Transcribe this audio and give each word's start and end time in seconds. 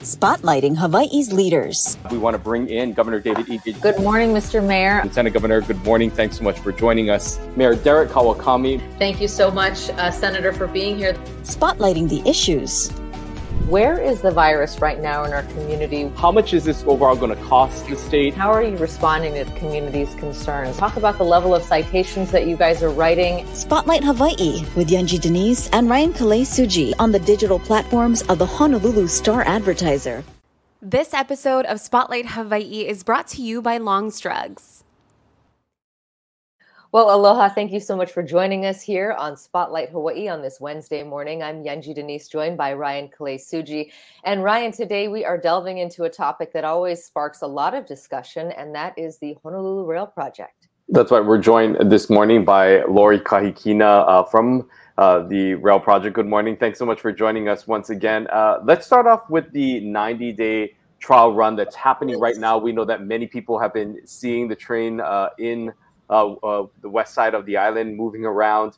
spotlighting 0.00 0.76
Hawaii's 0.76 1.32
leaders. 1.32 1.98
We 2.10 2.18
want 2.18 2.34
to 2.34 2.38
bring 2.38 2.68
in 2.68 2.94
Governor 2.94 3.20
David 3.20 3.46
Ige. 3.46 3.80
Good 3.80 3.98
morning, 4.00 4.30
Mr. 4.30 4.66
Mayor. 4.66 5.02
Lieutenant 5.04 5.34
Governor, 5.34 5.60
good 5.60 5.82
morning. 5.84 6.10
Thanks 6.10 6.38
so 6.38 6.44
much 6.44 6.58
for 6.58 6.72
joining 6.72 7.10
us. 7.10 7.38
Mayor 7.56 7.74
Derek 7.74 8.08
Kawakami. 8.08 8.80
Thank 8.98 9.20
you 9.20 9.28
so 9.28 9.50
much, 9.50 9.90
uh, 9.90 10.10
Senator, 10.10 10.52
for 10.52 10.66
being 10.66 10.96
here. 10.96 11.14
Spotlighting 11.42 12.08
the 12.08 12.28
issues. 12.28 12.90
Where 13.70 14.00
is 14.00 14.20
the 14.20 14.32
virus 14.32 14.80
right 14.80 14.98
now 14.98 15.22
in 15.22 15.32
our 15.32 15.44
community? 15.44 16.10
How 16.16 16.32
much 16.32 16.52
is 16.52 16.64
this 16.64 16.82
overall 16.88 17.14
going 17.14 17.30
to 17.30 17.40
cost 17.44 17.86
the 17.86 17.94
state? 17.94 18.34
How 18.34 18.50
are 18.50 18.64
you 18.64 18.76
responding 18.76 19.34
to 19.34 19.44
the 19.44 19.58
community's 19.60 20.12
concerns? 20.16 20.76
Talk 20.76 20.96
about 20.96 21.18
the 21.18 21.24
level 21.24 21.54
of 21.54 21.62
citations 21.62 22.32
that 22.32 22.48
you 22.48 22.56
guys 22.56 22.82
are 22.82 22.90
writing. 22.90 23.46
Spotlight 23.54 24.02
Hawaii 24.02 24.64
with 24.74 24.90
Yunji 24.90 25.20
de 25.20 25.30
Nies 25.30 25.70
and 25.72 25.88
Ryan 25.88 26.12
Kalei 26.12 26.40
Tsuji 26.40 26.94
on 26.98 27.12
the 27.12 27.20
digital 27.20 27.60
platforms 27.60 28.22
of 28.22 28.38
the 28.38 28.46
Honolulu 28.46 29.06
Star 29.06 29.42
Advertiser. 29.42 30.24
This 30.82 31.14
episode 31.14 31.64
of 31.66 31.78
Spotlight 31.78 32.26
Hawaii 32.26 32.88
is 32.88 33.04
brought 33.04 33.28
to 33.28 33.40
you 33.40 33.62
by 33.62 33.78
Long's 33.78 34.18
Drugs. 34.18 34.79
Well, 36.92 37.14
aloha. 37.14 37.48
Thank 37.48 37.70
you 37.70 37.78
so 37.78 37.96
much 37.96 38.10
for 38.10 38.20
joining 38.20 38.66
us 38.66 38.82
here 38.82 39.12
on 39.12 39.36
Spotlight 39.36 39.90
Hawaii 39.90 40.26
on 40.26 40.42
this 40.42 40.58
Wednesday 40.60 41.04
morning. 41.04 41.40
I'm 41.40 41.62
Yunji 41.62 41.94
de 41.94 42.02
Nies, 42.02 42.28
joined 42.28 42.56
by 42.56 42.72
Ryan 42.72 43.08
Kalei 43.08 43.36
Tsuji. 43.36 43.92
And 44.24 44.42
Ryan, 44.42 44.72
today 44.72 45.06
we 45.06 45.24
are 45.24 45.38
delving 45.38 45.78
into 45.78 46.02
a 46.02 46.10
topic 46.10 46.52
that 46.52 46.64
always 46.64 47.04
sparks 47.04 47.42
a 47.42 47.46
lot 47.46 47.74
of 47.74 47.86
discussion, 47.86 48.50
and 48.50 48.74
that 48.74 48.98
is 48.98 49.18
the 49.18 49.36
Honolulu 49.44 49.86
Rail 49.86 50.08
Project. 50.08 50.66
That's 50.88 51.12
right. 51.12 51.24
We're 51.24 51.38
joined 51.38 51.92
this 51.92 52.10
morning 52.10 52.44
by 52.44 52.82
Lori 52.86 53.20
Kahikina 53.20 54.08
uh, 54.08 54.24
from 54.24 54.68
uh, 54.98 55.20
the 55.28 55.54
Rail 55.54 55.78
Project. 55.78 56.16
Good 56.16 56.26
morning. 56.26 56.56
Thanks 56.56 56.80
so 56.80 56.86
much 56.86 57.00
for 57.00 57.12
joining 57.12 57.48
us 57.48 57.68
once 57.68 57.90
again. 57.90 58.26
Uh, 58.32 58.58
let's 58.64 58.84
start 58.84 59.06
off 59.06 59.30
with 59.30 59.52
the 59.52 59.78
90 59.78 60.32
day 60.32 60.74
trial 60.98 61.34
run 61.34 61.54
that's 61.54 61.76
happening 61.76 62.18
right 62.18 62.36
now. 62.36 62.58
We 62.58 62.72
know 62.72 62.84
that 62.84 63.02
many 63.04 63.28
people 63.28 63.60
have 63.60 63.72
been 63.72 64.04
seeing 64.04 64.48
the 64.48 64.56
train 64.56 65.00
uh, 65.00 65.28
in 65.38 65.72
uh, 66.10 66.32
uh, 66.32 66.66
the 66.82 66.88
west 66.88 67.14
side 67.14 67.34
of 67.34 67.46
the 67.46 67.56
island, 67.56 67.96
moving 67.96 68.26
around. 68.26 68.76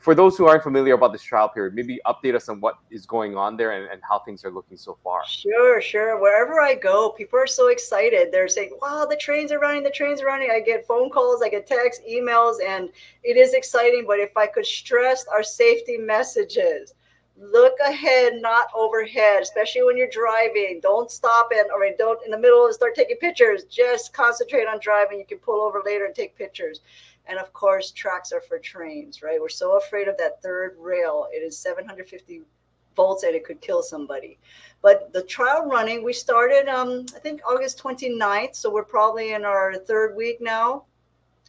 For 0.00 0.14
those 0.14 0.36
who 0.36 0.46
aren't 0.46 0.62
familiar 0.62 0.94
about 0.94 1.12
this 1.12 1.22
trial 1.22 1.48
period, 1.48 1.74
maybe 1.74 2.00
update 2.06 2.36
us 2.36 2.48
on 2.48 2.60
what 2.60 2.76
is 2.90 3.06
going 3.06 3.36
on 3.36 3.56
there 3.56 3.72
and, 3.72 3.90
and 3.90 4.00
how 4.08 4.20
things 4.20 4.44
are 4.44 4.50
looking 4.50 4.76
so 4.76 4.96
far. 5.02 5.26
Sure, 5.26 5.80
sure. 5.80 6.20
Wherever 6.20 6.60
I 6.60 6.76
go, 6.76 7.10
people 7.10 7.40
are 7.40 7.46
so 7.46 7.68
excited. 7.68 8.28
They're 8.30 8.46
saying, 8.46 8.78
wow, 8.80 9.04
the 9.04 9.16
trains 9.16 9.50
are 9.50 9.58
running, 9.58 9.82
the 9.82 9.90
trains 9.90 10.22
are 10.22 10.26
running. 10.26 10.50
I 10.52 10.60
get 10.60 10.86
phone 10.86 11.10
calls, 11.10 11.42
I 11.42 11.48
get 11.48 11.66
texts, 11.66 12.04
emails, 12.08 12.58
and 12.64 12.88
it 13.24 13.36
is 13.36 13.52
exciting. 13.52 14.04
But 14.06 14.20
if 14.20 14.36
I 14.36 14.46
could 14.46 14.64
stress 14.64 15.26
our 15.26 15.42
safety 15.42 15.98
messages, 15.98 16.94
look 17.40 17.72
ahead, 17.84 18.34
not 18.40 18.68
overhead, 18.74 19.42
especially 19.42 19.82
when 19.82 19.96
you're 19.96 20.08
driving. 20.08 20.78
Don't 20.82 21.10
stop 21.10 21.50
and 21.54 21.70
or 21.70 21.84
don't 21.98 22.24
in 22.24 22.30
the 22.30 22.38
middle 22.38 22.66
and 22.66 22.74
start 22.74 22.94
taking 22.94 23.16
pictures. 23.16 23.64
Just 23.64 24.12
concentrate 24.12 24.66
on 24.66 24.78
driving. 24.80 25.18
You 25.18 25.26
can 25.26 25.38
pull 25.38 25.62
over 25.62 25.82
later 25.84 26.04
and 26.04 26.14
take 26.14 26.36
pictures. 26.36 26.80
And 27.26 27.38
of 27.38 27.52
course, 27.52 27.92
tracks 27.92 28.32
are 28.32 28.40
for 28.40 28.58
trains, 28.58 29.22
right? 29.22 29.40
We're 29.40 29.48
so 29.48 29.78
afraid 29.78 30.08
of 30.08 30.16
that 30.18 30.42
third 30.42 30.76
rail. 30.78 31.28
It 31.32 31.38
is 31.38 31.56
750 31.56 32.42
volts 32.96 33.22
and 33.22 33.34
it 33.34 33.44
could 33.44 33.60
kill 33.60 33.82
somebody. 33.82 34.38
But 34.82 35.12
the 35.12 35.22
trial 35.22 35.66
running, 35.66 36.02
we 36.02 36.12
started 36.12 36.68
um, 36.68 37.06
I 37.14 37.18
think 37.20 37.40
August 37.48 37.78
29th, 37.82 38.56
so 38.56 38.70
we're 38.70 38.84
probably 38.84 39.32
in 39.32 39.44
our 39.44 39.76
third 39.76 40.16
week 40.16 40.40
now. 40.40 40.84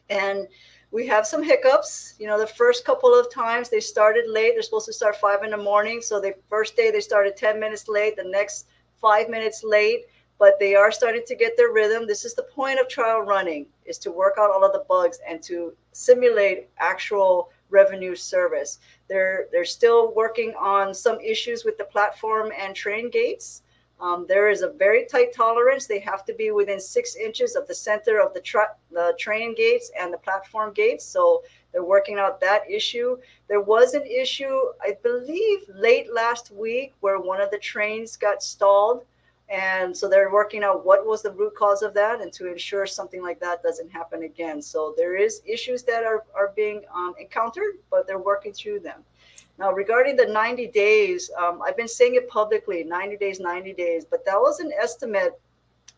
And 0.09 0.47
we 0.91 1.07
have 1.07 1.25
some 1.25 1.41
hiccups. 1.41 2.15
You 2.19 2.27
know, 2.27 2.37
the 2.37 2.47
first 2.47 2.85
couple 2.85 3.17
of 3.17 3.31
times 3.31 3.69
they 3.69 3.79
started 3.79 4.25
late. 4.27 4.53
They're 4.53 4.61
supposed 4.61 4.87
to 4.87 4.93
start 4.93 5.15
five 5.15 5.43
in 5.43 5.51
the 5.51 5.57
morning. 5.57 6.01
So 6.01 6.19
the 6.19 6.35
first 6.49 6.75
day 6.75 6.91
they 6.91 6.99
started 6.99 7.37
10 7.37 7.59
minutes 7.59 7.87
late, 7.87 8.17
the 8.17 8.25
next 8.25 8.67
five 8.99 9.29
minutes 9.29 9.63
late, 9.63 10.05
but 10.37 10.59
they 10.59 10.75
are 10.75 10.91
starting 10.91 11.23
to 11.27 11.35
get 11.35 11.55
their 11.55 11.71
rhythm. 11.71 12.05
This 12.05 12.25
is 12.25 12.35
the 12.35 12.43
point 12.43 12.79
of 12.79 12.87
trial 12.89 13.21
running 13.21 13.65
is 13.85 13.97
to 13.99 14.11
work 14.11 14.35
out 14.37 14.51
all 14.51 14.65
of 14.65 14.73
the 14.73 14.85
bugs 14.87 15.19
and 15.27 15.41
to 15.43 15.73
simulate 15.93 16.69
actual 16.79 17.51
revenue 17.69 18.15
service. 18.15 18.79
They're 19.07 19.47
they're 19.51 19.65
still 19.65 20.13
working 20.13 20.53
on 20.59 20.93
some 20.93 21.19
issues 21.21 21.63
with 21.63 21.77
the 21.77 21.85
platform 21.85 22.51
and 22.57 22.75
train 22.75 23.09
gates. 23.09 23.63
Um, 24.01 24.25
there 24.27 24.49
is 24.49 24.63
a 24.63 24.69
very 24.69 25.05
tight 25.05 25.31
tolerance. 25.31 25.85
They 25.85 25.99
have 25.99 26.25
to 26.25 26.33
be 26.33 26.49
within 26.49 26.79
six 26.79 27.15
inches 27.15 27.55
of 27.55 27.67
the 27.67 27.75
center 27.75 28.19
of 28.19 28.33
the, 28.33 28.41
the 28.91 29.15
train 29.19 29.53
gates 29.53 29.91
and 29.97 30.11
the 30.11 30.17
platform 30.17 30.73
gates. 30.73 31.05
So 31.05 31.43
they're 31.71 31.83
working 31.83 32.17
out 32.17 32.41
that 32.41 32.69
issue. 32.69 33.17
There 33.47 33.61
was 33.61 33.93
an 33.93 34.05
issue, 34.05 34.57
I 34.81 34.97
believe, 35.03 35.59
late 35.69 36.11
last 36.11 36.51
week 36.51 36.93
where 37.01 37.19
one 37.19 37.39
of 37.39 37.51
the 37.51 37.59
trains 37.59 38.17
got 38.17 38.41
stalled. 38.41 39.05
And 39.49 39.95
so 39.95 40.09
they're 40.09 40.31
working 40.31 40.63
out 40.63 40.85
what 40.85 41.05
was 41.05 41.21
the 41.21 41.31
root 41.31 41.55
cause 41.55 41.81
of 41.81 41.93
that 41.93 42.21
and 42.21 42.31
to 42.33 42.49
ensure 42.49 42.87
something 42.87 43.21
like 43.21 43.39
that 43.41 43.61
doesn't 43.61 43.91
happen 43.91 44.23
again. 44.23 44.61
So 44.61 44.95
there 44.97 45.15
is 45.15 45.41
issues 45.45 45.83
that 45.83 46.03
are, 46.05 46.23
are 46.33 46.53
being 46.55 46.81
um, 46.95 47.13
encountered, 47.19 47.75
but 47.91 48.07
they're 48.07 48.17
working 48.17 48.53
through 48.53 48.79
them. 48.79 49.03
Now, 49.61 49.71
regarding 49.71 50.15
the 50.15 50.25
90 50.25 50.69
days, 50.69 51.29
um, 51.37 51.61
I've 51.61 51.77
been 51.77 51.87
saying 51.87 52.15
it 52.15 52.27
publicly 52.27 52.83
90 52.83 53.17
days, 53.17 53.39
90 53.39 53.73
days, 53.73 54.05
but 54.09 54.25
that 54.25 54.33
was 54.33 54.59
an 54.59 54.71
estimate, 54.75 55.39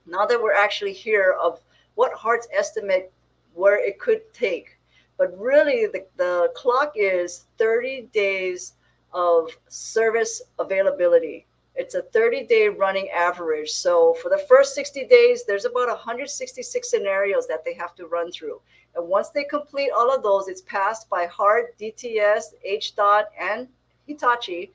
now 0.06 0.26
that 0.26 0.44
we're 0.44 0.54
actually 0.54 0.92
here, 0.92 1.38
of 1.42 1.62
what 1.96 2.12
HART's 2.12 2.50
estimate 2.52 3.10
where 3.54 3.78
it 3.78 4.00
could 4.00 4.22
take. 4.34 4.78
But 5.18 5.40
really, 5.40 5.86
the, 5.86 6.06
the 6.18 6.52
clock 6.54 6.92
is 6.98 7.46
30 7.58 8.10
days 8.14 8.74
of 9.14 9.48
service 9.70 10.42
availability. 10.60 11.46
It's 11.76 11.96
a 11.96 12.04
30 12.04 12.46
day 12.46 12.70
running 12.70 13.10
average. 13.10 13.72
So 13.72 14.14
for 14.22 14.30
the 14.30 14.46
first 14.48 14.76
60 14.76 15.08
days, 15.08 15.44
there's 15.46 15.66
about 15.66 15.88
166 15.88 16.90
scenarios 16.90 17.48
that 17.48 17.66
they 17.66 17.74
have 17.74 17.96
to 17.96 18.06
run 18.06 18.32
through. 18.32 18.62
And 18.96 19.08
once 19.08 19.30
they 19.30 19.46
complete 19.46 19.90
all 19.92 20.14
of 20.14 20.22
those, 20.22 20.48
it's 20.48 20.62
passed 20.62 21.10
by 21.10 21.26
HART, 21.26 21.76
DTS, 21.80 22.54
HDOT, 22.68 23.24
and 23.40 23.68
Hitachi. 24.06 24.72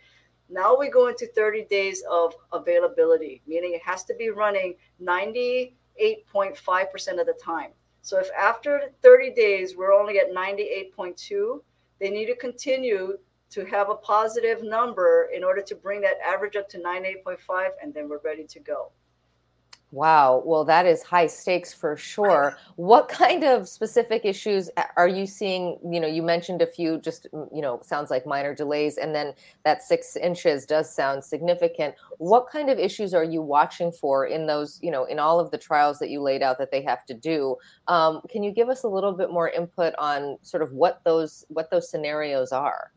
Now 0.51 0.77
we 0.77 0.89
go 0.89 1.07
into 1.09 1.27
30 1.27 1.67
days 1.67 2.03
of 2.11 2.35
availability, 2.53 3.43
meaning 3.47 3.75
it 3.75 3.83
has 3.83 4.03
to 4.05 4.15
be 4.15 4.31
running 4.31 4.75
98.5% 5.03 7.21
of 7.21 7.27
the 7.27 7.35
time. 7.41 7.71
So 8.03 8.19
if 8.19 8.29
after 8.33 8.91
30 9.03 9.35
days 9.35 9.77
we're 9.77 9.93
only 9.93 10.19
at 10.19 10.33
98.2, 10.33 11.61
they 12.01 12.11
need 12.11 12.27
to 12.27 12.37
continue 12.37 13.19
to 13.51 13.65
have 13.65 13.91
a 13.91 13.95
positive 13.95 14.63
number 14.63 15.29
in 15.35 15.43
order 15.43 15.63
to 15.63 15.75
bring 15.75 16.01
that 16.03 16.19
average 16.27 16.57
up 16.57 16.69
to 16.71 16.79
98.5 16.79 17.71
and 17.83 17.95
then 17.95 18.09
we're 18.09 18.21
ready 18.21 18.45
to 18.45 18.61
go. 18.61 18.93
Wow. 19.91 20.43
Well, 20.45 20.67
that 20.67 20.85
is 20.85 21.03
high 21.03 21.29
stakes 21.29 21.73
for 21.73 21.97
sure. 21.97 22.59
What 22.77 23.09
kind 23.09 23.43
of 23.43 23.67
specific 23.67 24.27
issues 24.27 24.69
are 24.99 25.09
you 25.09 25.25
seeing? 25.25 25.79
You 25.83 25.99
know, 25.99 26.07
you 26.07 26.23
mentioned 26.23 26.61
a 26.61 26.67
few, 26.67 27.01
just, 27.01 27.27
you 27.33 27.63
know, 27.63 27.81
sounds 27.83 28.11
like 28.11 28.27
minor 28.27 28.55
delays, 28.55 28.99
and 28.99 29.15
then 29.15 29.33
that 29.65 29.83
six 29.83 30.15
inches 30.15 30.67
does 30.67 30.95
sound 30.95 31.25
significant. 31.25 31.95
What 32.19 32.51
kind 32.51 32.69
of 32.69 32.79
issues 32.79 33.15
are 33.15 33.25
you 33.25 33.41
watching 33.41 33.91
for 33.91 34.27
in 34.27 34.47
those, 34.47 34.79
you 34.83 34.91
know, 34.91 35.07
in 35.07 35.19
all 35.19 35.41
of 35.41 35.51
the 35.51 35.59
trials 35.59 35.99
that 36.01 36.11
you 36.11 36.21
laid 36.21 36.43
out 36.43 36.59
that 36.59 36.71
they 36.71 36.83
have 36.83 37.07
to 37.07 37.15
do? 37.15 37.57
Um, 37.87 38.21
can 38.29 38.43
you 38.43 38.53
give 38.53 38.69
us 38.69 38.83
a 38.83 38.89
little 38.89 39.13
bit 39.13 39.31
more 39.31 39.49
input 39.49 39.95
on 39.99 40.37
sort 40.43 40.63
of 40.63 40.73
what 40.73 41.01
those 41.05 41.47
what 41.49 41.71
those 41.71 41.91
scenarios 41.91 42.53
are? 42.53 42.93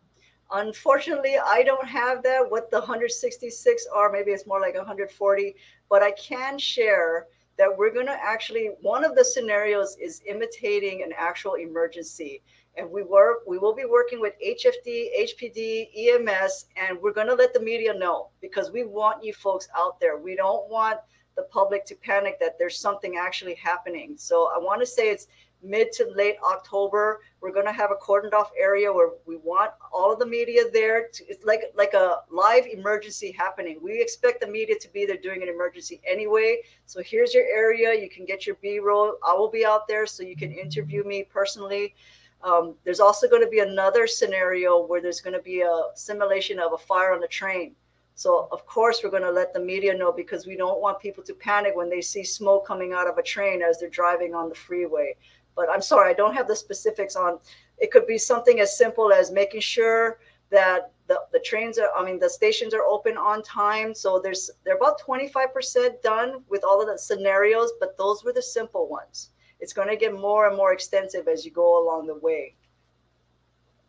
Unfortunately, 0.52 1.38
I 1.38 1.64
don't 1.64 1.88
have 1.88 2.24
that. 2.24 2.50
What 2.50 2.70
the 2.72 2.80
166 2.80 3.88
are, 3.94 4.12
maybe 4.12 4.32
it's 4.32 4.46
more 4.46 4.60
like 4.60 4.76
140, 4.76 5.56
but 5.90 6.04
I 6.04 6.12
can 6.12 6.60
share 6.60 7.28
that 7.58 7.78
we're 7.78 7.94
going 7.94 8.08
to 8.08 8.18
actually 8.24 8.72
one 8.82 9.06
of 9.06 9.16
the 9.16 9.24
scenarios 9.24 9.96
is 10.02 10.22
imitating 10.26 11.04
an 11.04 11.12
actual 11.18 11.56
emergency. 11.56 12.42
And 12.76 12.90
we 12.90 13.04
work 13.04 13.40
we 13.46 13.58
will 13.58 13.76
be 13.76 13.84
working 13.84 14.22
with 14.22 14.34
hfd 14.42 15.10
hpd 15.20 15.90
ems 15.94 16.68
and 16.78 16.98
we're 17.02 17.12
going 17.12 17.28
to 17.28 17.36
let 17.36 17.54
the 17.54 17.60
media 17.60 17.94
know 17.94 18.30
because 18.42 18.72
we 18.72 18.86
want 18.86 19.24
you 19.24 19.34
folks 19.34 19.68
out 19.78 20.00
there. 20.00 20.18
We 20.18 20.38
don't 20.38 20.70
want 20.70 21.00
the 21.36 21.44
public 21.44 21.86
to 21.86 21.96
panic 21.96 22.40
that 22.40 22.58
there's 22.58 22.78
something 22.78 23.18
actually 23.18 23.56
happening. 23.56 24.16
So 24.18 24.50
i 24.56 24.58
want 24.58 24.80
to 24.82 24.88
say 24.88 25.10
it's 25.10 25.28
mid 25.64 25.92
to 25.94 26.12
late 26.16 26.36
October. 26.44 27.22
We're 27.40 27.52
going 27.52 27.66
to 27.66 27.72
have 27.72 27.92
a 27.92 27.96
cordoned 27.96 28.34
off 28.34 28.52
area 28.60 28.92
where 28.92 29.10
we 29.26 29.38
want 29.38 29.72
all 29.92 30.12
of 30.12 30.20
the 30.20 30.26
media 30.26 30.64
there. 30.72 31.08
To, 31.14 31.26
it's 31.28 31.46
like 31.46 31.62
like 31.76 31.94
a 31.94 32.18
live 32.30 32.66
emergency 32.66 33.32
happening. 33.32 33.80
We 33.82 34.02
expect 34.02 34.42
the 34.42 34.48
media 34.48 34.76
to 34.80 34.92
be 34.92 35.06
there 35.06 35.18
doing 35.18 35.42
an 35.42 35.50
emergency 35.50 36.02
anyway. 36.08 36.62
So 36.86 37.02
here's 37.04 37.34
your 37.34 37.46
area. 37.46 37.94
You 37.94 38.10
can 38.10 38.26
get 38.26 38.46
your 38.46 38.56
B-roll. 38.62 39.18
I 39.26 39.34
will 39.34 39.50
be 39.50 39.66
out 39.66 39.88
there 39.88 40.06
so 40.06 40.24
you 40.24 40.36
can 40.36 40.52
interview 40.52 41.04
me 41.04 41.24
personally. 41.24 41.96
Um, 42.44 42.76
there's 42.84 43.00
also 43.00 43.30
going 43.30 43.44
to 43.44 43.50
be 43.50 43.60
another 43.60 44.08
scenario 44.08 44.84
where 44.84 45.02
there's 45.02 45.22
going 45.22 45.36
to 45.36 45.44
be 45.44 45.62
a 45.62 45.82
simulation 45.94 46.60
of 46.60 46.74
a 46.74 46.78
fire 46.78 47.14
on 47.14 47.22
the 47.22 47.28
train. 47.28 47.76
So 48.16 48.48
of 48.52 48.66
course 48.66 49.02
we're 49.04 49.10
going 49.10 49.24
to 49.24 49.32
let 49.32 49.54
the 49.54 49.60
media 49.60 49.94
know 49.94 50.12
because 50.12 50.46
we 50.46 50.58
don't 50.58 50.82
want 50.82 51.00
people 51.00 51.24
to 51.24 51.34
panic 51.34 51.76
when 51.76 51.90
they 51.90 52.02
see 52.02 52.24
smoke 52.24 52.68
coming 52.68 52.94
out 52.94 53.08
of 53.08 53.18
a 53.18 53.24
train 53.24 53.62
as 53.62 53.80
they're 53.80 53.90
driving 53.90 54.36
on 54.36 54.50
the 54.50 54.56
freeway 54.56 55.16
but 55.56 55.70
I'm 55.70 55.82
sorry, 55.82 56.10
I 56.12 56.14
don't 56.14 56.34
have 56.34 56.48
the 56.48 56.56
specifics 56.56 57.16
on. 57.16 57.40
It 57.78 57.92
could 57.92 58.08
be 58.08 58.18
something 58.18 58.60
as 58.60 58.78
simple 58.78 59.12
as 59.12 59.32
making 59.32 59.62
sure 59.62 60.20
that 60.52 60.92
the, 61.08 61.20
the 61.34 61.40
trains 61.40 61.78
are 61.78 61.90
i 61.98 62.06
mean 62.06 62.20
the 62.20 62.30
stations 62.30 62.74
are 62.74 62.84
open 62.84 63.18
on 63.18 63.42
time 63.44 63.94
so 63.94 64.20
there's 64.24 64.52
they're 64.64 64.78
about 64.78 65.02
25% 65.02 66.02
done 66.02 66.44
with 66.50 66.64
all 66.64 66.82
of 66.82 66.88
the 66.88 66.98
scenarios 66.98 67.72
but 67.80 67.98
those 67.98 68.24
were 68.24 68.34
the 68.34 68.42
simple 68.42 68.88
ones 68.88 69.32
it's 69.60 69.74
going 69.74 69.88
to 69.88 69.98
get 69.98 70.14
more 70.14 70.48
and 70.48 70.56
more 70.56 70.72
extensive 70.72 71.28
as 71.28 71.44
you 71.46 71.52
go 71.52 71.84
along 71.84 72.08
the 72.08 72.16
way 72.16 72.56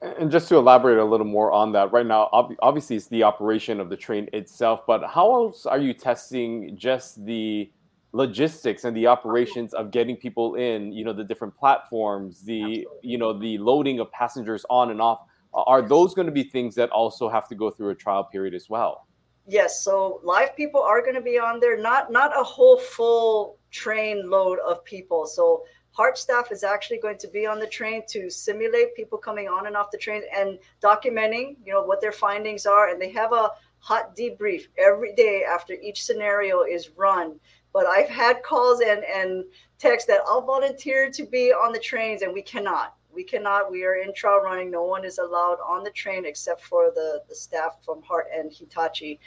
and 0.00 0.32
just 0.32 0.48
to 0.48 0.56
elaborate 0.56 0.98
a 0.98 1.04
little 1.04 1.26
more 1.26 1.52
on 1.52 1.70
that 1.72 1.92
right 1.92 2.06
now 2.06 2.28
obviously 2.60 2.96
it's 2.96 3.06
the 3.08 3.22
operation 3.22 3.78
of 3.78 3.88
the 3.88 3.96
train 3.96 4.28
itself 4.32 4.80
but 4.86 5.04
how 5.08 5.32
else 5.32 5.64
are 5.66 5.78
you 5.78 5.94
testing 5.94 6.76
just 6.76 7.24
the 7.24 7.70
logistics 8.12 8.84
and 8.84 8.94
the 8.96 9.06
operations 9.06 9.72
of 9.72 9.90
getting 9.90 10.16
people 10.16 10.56
in 10.56 10.92
you 10.92 11.04
know 11.04 11.14
the 11.14 11.24
different 11.24 11.56
platforms 11.56 12.42
the 12.42 12.62
Absolutely. 12.62 12.84
you 13.02 13.18
know 13.18 13.38
the 13.38 13.56
loading 13.58 14.00
of 14.00 14.12
passengers 14.12 14.66
on 14.68 14.90
and 14.90 15.00
off 15.00 15.22
are 15.54 15.82
those 15.82 16.14
going 16.14 16.26
to 16.26 16.32
be 16.32 16.44
things 16.44 16.74
that 16.74 16.88
also 16.90 17.28
have 17.28 17.48
to 17.48 17.54
go 17.54 17.70
through 17.70 17.90
a 17.90 17.94
trial 17.94 18.24
period 18.24 18.54
as 18.54 18.68
well? 18.68 19.06
Yes 19.46 19.82
so 19.82 20.20
live 20.22 20.54
people 20.56 20.82
are 20.82 21.00
going 21.00 21.14
to 21.14 21.22
be 21.22 21.38
on 21.38 21.58
there 21.58 21.80
not 21.80 22.12
not 22.12 22.38
a 22.38 22.42
whole 22.42 22.78
full 22.78 23.58
train 23.70 24.28
load 24.28 24.58
of 24.66 24.84
people. 24.84 25.26
So 25.26 25.64
HART 25.92 26.16
staff 26.16 26.50
is 26.50 26.64
actually 26.64 26.98
going 26.98 27.18
to 27.18 27.28
be 27.28 27.46
on 27.46 27.58
the 27.58 27.66
train 27.66 28.02
to 28.08 28.30
simulate 28.30 28.94
people 28.94 29.18
coming 29.18 29.48
on 29.48 29.66
and 29.66 29.76
off 29.76 29.90
the 29.90 29.98
train 29.98 30.22
and 30.34 30.58
documenting 30.82 31.56
you 31.64 31.72
know 31.72 31.82
what 31.82 32.00
their 32.00 32.12
findings 32.12 32.66
are 32.66 32.90
and 32.90 33.00
they 33.00 33.10
have 33.10 33.32
a 33.32 33.50
hot 33.78 34.16
debrief 34.16 34.68
every 34.78 35.14
day 35.14 35.44
after 35.44 35.74
each 35.74 36.04
scenario 36.04 36.62
is 36.62 36.90
run 36.96 37.38
but 37.72 37.86
i've 37.86 38.08
had 38.08 38.42
calls 38.42 38.80
and 38.80 39.04
and 39.04 39.44
texts 39.78 40.06
that 40.06 40.20
i'll 40.26 40.42
volunteer 40.42 41.10
to 41.10 41.24
be 41.24 41.52
on 41.52 41.72
the 41.72 41.78
trains 41.78 42.22
and 42.22 42.32
we 42.32 42.42
cannot 42.42 42.96
we 43.12 43.22
cannot. 43.22 43.70
We 43.70 43.84
are 43.84 43.96
in 43.96 44.12
trial 44.14 44.40
running. 44.40 44.70
No 44.70 44.84
one 44.84 45.04
is 45.04 45.18
allowed 45.18 45.58
on 45.66 45.84
the 45.84 45.90
train 45.90 46.24
except 46.24 46.62
for 46.62 46.90
the 46.94 47.22
the 47.28 47.34
staff 47.34 47.76
from 47.84 48.02
HART 48.02 48.28
and 48.34 48.52
Hitachi. 48.52 49.20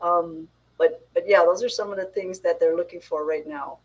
Um, 0.00 0.48
but 0.78 1.06
but 1.14 1.24
yeah, 1.26 1.40
those 1.44 1.62
are 1.62 1.68
some 1.68 1.90
of 1.90 1.98
the 1.98 2.06
things 2.06 2.40
that 2.40 2.60
they're 2.60 2.76
looking 2.76 3.00
for 3.00 3.24
right 3.24 3.46
now. 3.46 3.78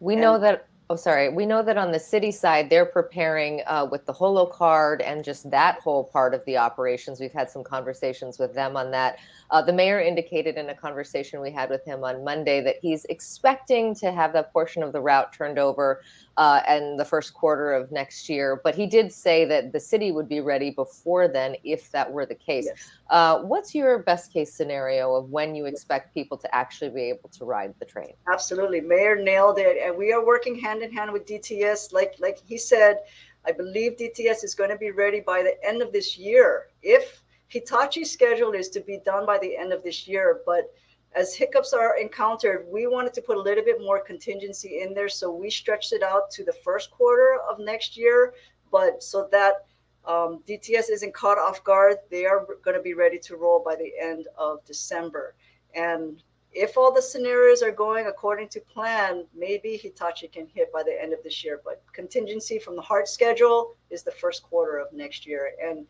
We 0.00 0.14
and, 0.14 0.22
know 0.22 0.38
that. 0.38 0.66
Oh, 0.92 0.96
sorry. 0.96 1.28
We 1.28 1.46
know 1.46 1.62
that 1.62 1.78
on 1.78 1.92
the 1.92 2.00
city 2.00 2.32
side, 2.32 2.68
they're 2.68 2.84
preparing 2.84 3.62
uh, 3.68 3.86
with 3.88 4.06
the 4.06 4.12
Holo 4.12 4.44
card 4.44 5.00
and 5.02 5.22
just 5.22 5.48
that 5.52 5.78
whole 5.78 6.02
part 6.02 6.34
of 6.34 6.44
the 6.46 6.56
operations. 6.56 7.20
We've 7.20 7.32
had 7.32 7.48
some 7.48 7.62
conversations 7.62 8.40
with 8.40 8.54
them 8.54 8.76
on 8.76 8.90
that. 8.90 9.20
Uh, 9.52 9.62
the 9.62 9.72
mayor 9.72 10.00
indicated 10.00 10.56
in 10.56 10.68
a 10.68 10.74
conversation 10.74 11.40
we 11.40 11.52
had 11.52 11.70
with 11.70 11.84
him 11.84 12.02
on 12.02 12.24
Monday 12.24 12.60
that 12.62 12.74
he's 12.82 13.04
expecting 13.04 13.94
to 13.94 14.10
have 14.10 14.32
that 14.32 14.52
portion 14.52 14.82
of 14.82 14.92
the 14.92 15.00
route 15.00 15.32
turned 15.32 15.60
over 15.60 16.02
uh, 16.36 16.62
in 16.68 16.96
the 16.96 17.04
first 17.04 17.34
quarter 17.34 17.72
of 17.72 17.92
next 17.92 18.28
year. 18.28 18.60
But 18.64 18.74
he 18.74 18.88
did 18.88 19.12
say 19.12 19.44
that 19.44 19.70
the 19.70 19.78
city 19.78 20.10
would 20.10 20.28
be 20.28 20.40
ready 20.40 20.70
before 20.70 21.28
then 21.28 21.54
if 21.62 21.92
that 21.92 22.10
were 22.10 22.26
the 22.26 22.34
case. 22.34 22.66
Yes. 22.66 22.90
Uh, 23.10 23.40
what's 23.40 23.74
your 23.74 23.98
best 23.98 24.32
case 24.32 24.54
scenario 24.54 25.14
of 25.16 25.30
when 25.30 25.52
you 25.52 25.66
expect 25.66 26.14
people 26.14 26.38
to 26.38 26.54
actually 26.54 26.90
be 26.90 27.02
able 27.02 27.28
to 27.28 27.44
ride 27.44 27.74
the 27.80 27.84
train? 27.84 28.12
Absolutely, 28.32 28.80
Mayor 28.80 29.16
nailed 29.16 29.58
it, 29.58 29.78
and 29.84 29.96
we 29.96 30.12
are 30.12 30.24
working 30.24 30.56
hand 30.56 30.80
in 30.82 30.92
hand 30.92 31.12
with 31.12 31.26
DTS. 31.26 31.92
Like 31.92 32.14
like 32.20 32.38
he 32.46 32.56
said, 32.56 32.98
I 33.44 33.50
believe 33.50 33.96
DTS 33.96 34.44
is 34.44 34.54
going 34.54 34.70
to 34.70 34.76
be 34.76 34.92
ready 34.92 35.20
by 35.20 35.42
the 35.42 35.56
end 35.66 35.82
of 35.82 35.92
this 35.92 36.16
year. 36.16 36.68
If 36.82 37.24
Hitachi's 37.52 38.12
schedule 38.12 38.52
is 38.52 38.68
to 38.70 38.80
be 38.80 39.00
done 39.04 39.26
by 39.26 39.38
the 39.38 39.56
end 39.56 39.72
of 39.72 39.82
this 39.82 40.06
year, 40.06 40.42
but 40.46 40.72
as 41.16 41.34
hiccups 41.34 41.72
are 41.72 41.98
encountered, 41.98 42.66
we 42.70 42.86
wanted 42.86 43.12
to 43.14 43.22
put 43.22 43.36
a 43.36 43.40
little 43.40 43.64
bit 43.64 43.80
more 43.80 43.98
contingency 43.98 44.82
in 44.82 44.94
there. 44.94 45.08
So 45.08 45.32
we 45.32 45.50
stretched 45.50 45.92
it 45.92 46.04
out 46.04 46.30
to 46.30 46.44
the 46.44 46.52
first 46.64 46.92
quarter 46.92 47.38
of 47.50 47.58
next 47.58 47.96
year. 47.96 48.34
But 48.70 49.02
so 49.02 49.28
that 49.32 49.66
um, 50.06 50.42
DTS 50.48 50.90
isn't 50.90 51.14
caught 51.14 51.38
off 51.38 51.62
guard, 51.64 51.96
they 52.10 52.24
are 52.24 52.46
going 52.62 52.76
to 52.76 52.82
be 52.82 52.94
ready 52.94 53.18
to 53.18 53.36
roll 53.36 53.62
by 53.64 53.76
the 53.76 53.92
end 54.00 54.26
of 54.38 54.64
December. 54.64 55.34
And 55.74 56.22
if 56.52 56.76
all 56.76 56.92
the 56.92 57.02
scenarios 57.02 57.62
are 57.62 57.70
going 57.70 58.06
according 58.06 58.48
to 58.48 58.60
plan, 58.60 59.24
maybe 59.36 59.76
Hitachi 59.76 60.28
can 60.28 60.46
hit 60.46 60.72
by 60.72 60.82
the 60.82 61.00
end 61.00 61.12
of 61.12 61.22
this 61.22 61.44
year. 61.44 61.60
But 61.64 61.82
contingency 61.92 62.58
from 62.58 62.76
the 62.76 62.82
HART 62.82 63.08
schedule 63.08 63.74
is 63.90 64.02
the 64.02 64.10
first 64.10 64.42
quarter 64.42 64.78
of 64.78 64.92
next 64.92 65.26
year. 65.26 65.52
And 65.62 65.86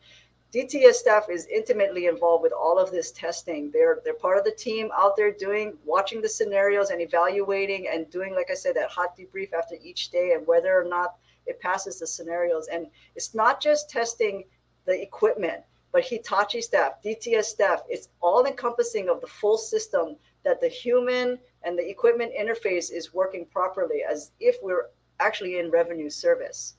DTS 0.53 0.95
staff 0.95 1.27
is 1.31 1.47
intimately 1.47 2.07
involved 2.07 2.43
with 2.43 2.51
all 2.51 2.77
of 2.77 2.91
this 2.91 3.11
testing. 3.11 3.71
They're 3.71 4.01
they're 4.03 4.13
part 4.13 4.37
of 4.37 4.43
the 4.43 4.51
team 4.51 4.89
out 4.93 5.15
there 5.15 5.31
doing 5.31 5.77
watching 5.85 6.21
the 6.21 6.27
scenarios 6.27 6.89
and 6.89 7.01
evaluating 7.01 7.87
and 7.87 8.09
doing, 8.11 8.35
like 8.35 8.51
I 8.51 8.55
said, 8.55 8.75
that 8.75 8.89
hot 8.89 9.17
debrief 9.17 9.53
after 9.53 9.75
each 9.81 10.09
day 10.09 10.33
and 10.35 10.45
whether 10.45 10.77
or 10.77 10.83
not 10.83 11.15
it 11.45 11.59
passes 11.59 11.99
the 11.99 12.07
scenarios. 12.07 12.67
And 12.67 12.87
it's 13.15 13.33
not 13.33 13.61
just 13.61 13.89
testing 13.89 14.43
the 14.85 15.01
equipment, 15.01 15.61
but 15.91 16.05
Hitachi 16.05 16.61
staff, 16.61 16.93
DTS 17.03 17.45
staff, 17.45 17.81
it's 17.89 18.09
all 18.21 18.45
encompassing 18.45 19.09
of 19.09 19.21
the 19.21 19.27
full 19.27 19.57
system 19.57 20.15
that 20.43 20.61
the 20.61 20.67
human 20.67 21.37
and 21.63 21.77
the 21.77 21.87
equipment 21.87 22.31
interface 22.39 22.91
is 22.91 23.13
working 23.13 23.45
properly 23.45 24.03
as 24.09 24.31
if 24.39 24.57
we're 24.61 24.87
actually 25.19 25.59
in 25.59 25.69
revenue 25.69 26.09
service. 26.09 26.75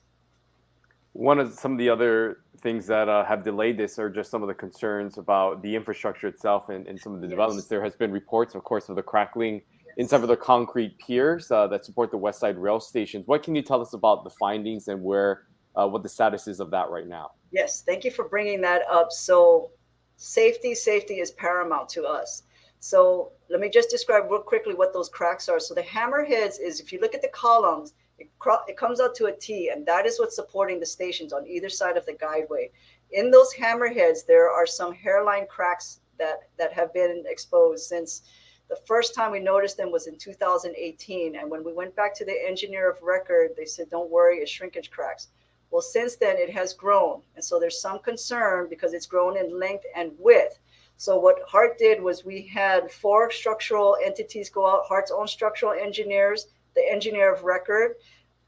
One 1.13 1.39
of 1.39 1.53
some 1.53 1.73
of 1.73 1.77
the 1.77 1.89
other 1.89 2.39
things 2.61 2.87
that 2.87 3.07
uh, 3.07 3.23
have 3.23 3.43
delayed 3.43 3.77
this 3.77 3.99
are 3.99 4.09
just 4.09 4.31
some 4.31 4.41
of 4.41 4.47
the 4.47 4.53
concerns 4.53 5.17
about 5.17 5.61
the 5.61 5.75
infrastructure 5.75 6.27
itself 6.27 6.69
and, 6.69 6.87
and 6.87 6.99
some 6.99 7.13
of 7.13 7.21
the 7.21 7.27
yes. 7.27 7.31
developments. 7.31 7.67
There 7.67 7.83
has 7.83 7.95
been 7.95 8.11
reports, 8.11 8.55
of 8.55 8.63
course, 8.63 8.89
of 8.89 8.95
the 8.95 9.03
crackling 9.03 9.61
yes. 9.95 10.03
in 10.03 10.07
some 10.07 10.21
of 10.21 10.29
the 10.29 10.37
concrete 10.37 10.97
piers 10.97 11.51
uh, 11.51 11.67
that 11.67 11.85
support 11.85 12.11
the 12.11 12.17
West 12.17 12.39
Side 12.39 12.57
rail 12.57 12.79
stations. 12.79 13.27
What 13.27 13.43
can 13.43 13.55
you 13.55 13.61
tell 13.61 13.81
us 13.81 13.93
about 13.93 14.23
the 14.23 14.29
findings 14.29 14.87
and 14.87 15.03
where, 15.03 15.43
uh, 15.75 15.87
what 15.87 16.03
the 16.03 16.09
status 16.09 16.47
is 16.47 16.59
of 16.59 16.71
that 16.71 16.89
right 16.89 17.07
now? 17.07 17.31
Yes, 17.51 17.81
thank 17.81 18.03
you 18.03 18.11
for 18.11 18.27
bringing 18.27 18.61
that 18.61 18.83
up. 18.89 19.11
So, 19.11 19.71
safety, 20.17 20.75
safety 20.75 21.19
is 21.19 21.31
paramount 21.31 21.89
to 21.89 22.03
us. 22.03 22.43
So, 22.79 23.31
let 23.49 23.59
me 23.59 23.69
just 23.69 23.89
describe 23.89 24.29
real 24.29 24.41
quickly 24.41 24.73
what 24.73 24.93
those 24.93 25.09
cracks 25.09 25.47
are. 25.49 25.59
So, 25.59 25.73
the 25.73 25.81
hammerheads 25.81 26.55
is 26.61 26.79
if 26.79 26.91
you 26.91 26.99
look 26.99 27.13
at 27.13 27.21
the 27.21 27.29
columns, 27.29 27.93
it, 28.19 28.29
it 28.67 28.77
comes 28.77 28.99
out 28.99 29.15
to 29.15 29.25
a 29.25 29.35
T, 29.35 29.69
and 29.69 29.85
that 29.85 30.05
is 30.05 30.19
what's 30.19 30.35
supporting 30.35 30.79
the 30.79 30.85
stations 30.85 31.33
on 31.33 31.47
either 31.47 31.69
side 31.69 31.97
of 31.97 32.05
the 32.05 32.13
guideway. 32.13 32.69
In 33.11 33.31
those 33.31 33.53
hammerheads, 33.53 34.25
there 34.25 34.49
are 34.49 34.65
some 34.65 34.93
hairline 34.93 35.45
cracks 35.47 35.99
that 36.17 36.49
that 36.57 36.73
have 36.73 36.93
been 36.93 37.23
exposed 37.27 37.85
since 37.85 38.23
the 38.69 38.75
first 38.87 39.13
time 39.13 39.31
we 39.31 39.39
noticed 39.39 39.77
them 39.77 39.91
was 39.91 40.07
in 40.07 40.17
2018. 40.17 41.35
And 41.35 41.49
when 41.49 41.63
we 41.63 41.73
went 41.73 41.95
back 41.95 42.15
to 42.15 42.25
the 42.25 42.47
engineer 42.47 42.89
of 42.89 43.01
record, 43.01 43.51
they 43.55 43.65
said, 43.65 43.89
"Don't 43.89 44.09
worry, 44.09 44.37
it's 44.39 44.51
shrinkage 44.51 44.91
cracks." 44.91 45.27
Well, 45.71 45.81
since 45.81 46.15
then 46.15 46.37
it 46.37 46.51
has 46.51 46.73
grown, 46.73 47.23
and 47.35 47.43
so 47.43 47.59
there's 47.59 47.81
some 47.81 47.99
concern 47.99 48.67
because 48.69 48.93
it's 48.93 49.07
grown 49.07 49.37
in 49.37 49.59
length 49.59 49.85
and 49.95 50.11
width. 50.19 50.59
So 50.97 51.17
what 51.17 51.41
HART 51.47 51.77
did 51.77 52.01
was 52.01 52.23
we 52.23 52.43
had 52.43 52.91
four 52.91 53.31
structural 53.31 53.97
entities 54.03 54.49
go 54.49 54.67
out, 54.67 54.85
HART's 54.87 55.11
own 55.11 55.27
structural 55.27 55.73
engineers 55.73 56.47
the 56.75 56.89
engineer 56.89 57.33
of 57.33 57.43
record, 57.43 57.95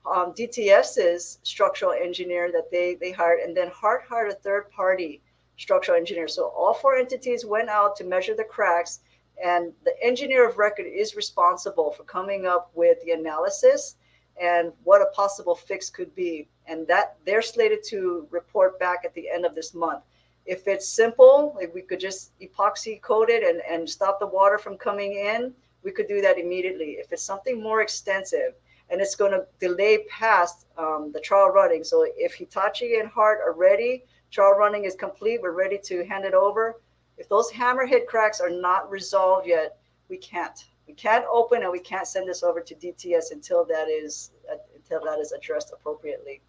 um, 0.06 0.34
DTS's 0.34 1.40
structural 1.44 1.92
engineer 1.92 2.52
that 2.52 2.70
they 2.70 2.96
they 2.96 3.12
hired, 3.12 3.40
and 3.40 3.56
then 3.56 3.70
HART 3.70 4.04
hired 4.08 4.32
a 4.32 4.36
third 4.36 4.70
party 4.70 5.22
structural 5.58 5.98
engineer. 5.98 6.28
So 6.28 6.48
all 6.50 6.74
four 6.74 6.96
entities 6.96 7.46
went 7.46 7.70
out 7.70 7.96
to 7.98 8.04
measure 8.04 8.36
the 8.36 8.44
cracks, 8.44 9.00
and 9.44 9.74
the 9.84 9.94
engineer 10.02 10.48
of 10.48 10.58
record 10.58 10.86
is 10.86 11.16
responsible 11.16 11.92
for 11.92 12.04
coming 12.04 12.46
up 12.46 12.72
with 12.74 12.98
the 13.04 13.12
analysis 13.12 13.96
and 14.42 14.72
what 14.84 15.02
a 15.02 15.08
possible 15.08 15.56
fix 15.56 15.90
could 15.90 16.14
be. 16.16 16.48
And 16.68 16.88
that 16.88 17.18
they're 17.26 17.42
slated 17.42 17.84
to 17.86 18.28
report 18.32 18.80
back 18.80 19.00
at 19.06 19.14
the 19.14 19.30
end 19.30 19.46
of 19.46 19.56
this 19.56 19.74
month. 19.74 20.04
If 20.46 20.68
it's 20.68 20.88
simple, 20.88 21.58
if 21.60 21.74
we 21.74 21.82
could 21.82 22.00
just 22.00 22.32
epoxy 22.40 23.02
coat 23.02 23.30
it 23.30 23.44
and, 23.44 23.62
and 23.70 23.90
stop 23.90 24.20
the 24.20 24.28
water 24.28 24.58
from 24.58 24.78
coming 24.78 25.14
in, 25.14 25.54
we 25.84 25.92
could 25.92 26.08
do 26.08 26.22
that 26.22 26.38
immediately. 26.38 26.98
If 27.00 27.12
it's 27.12 27.24
something 27.24 27.62
more 27.62 27.82
extensive 27.82 28.54
and 28.90 29.02
it's 29.02 29.16
going 29.16 29.32
to 29.32 29.46
delay 29.60 30.06
past 30.10 30.68
um, 30.78 31.12
the 31.14 31.20
trial 31.20 31.50
running, 31.50 31.84
so 31.84 32.06
if 32.16 32.36
Hitachi 32.36 33.00
and 33.00 33.10
HART 33.10 33.40
are 33.46 33.54
ready, 33.54 34.04
trial 34.32 34.54
running 34.54 34.86
is 34.86 34.96
complete, 34.96 35.42
we're 35.42 35.52
ready 35.52 35.80
to 35.86 36.06
hand 36.06 36.26
it 36.26 36.34
over. 36.34 36.80
If 37.18 37.30
those 37.30 37.52
hammerhead 37.52 38.08
cracks 38.08 38.42
are 38.42 38.50
not 38.50 38.90
resolved 38.90 39.48
yet, 39.48 39.78
we 40.10 40.18
can't. 40.18 40.66
We 40.88 40.94
can't 40.94 41.26
open 41.32 41.64
and 41.64 41.72
we 41.72 41.80
can't 41.80 42.08
send 42.08 42.30
this 42.30 42.44
over 42.44 42.62
to 42.62 42.76
DTS 42.76 43.32
until 43.32 43.66
that 43.66 43.88
is 43.88 44.32
until 44.76 45.04
that 45.06 45.20
is 45.20 45.32
addressed 45.32 45.72
appropriately. 45.74 46.42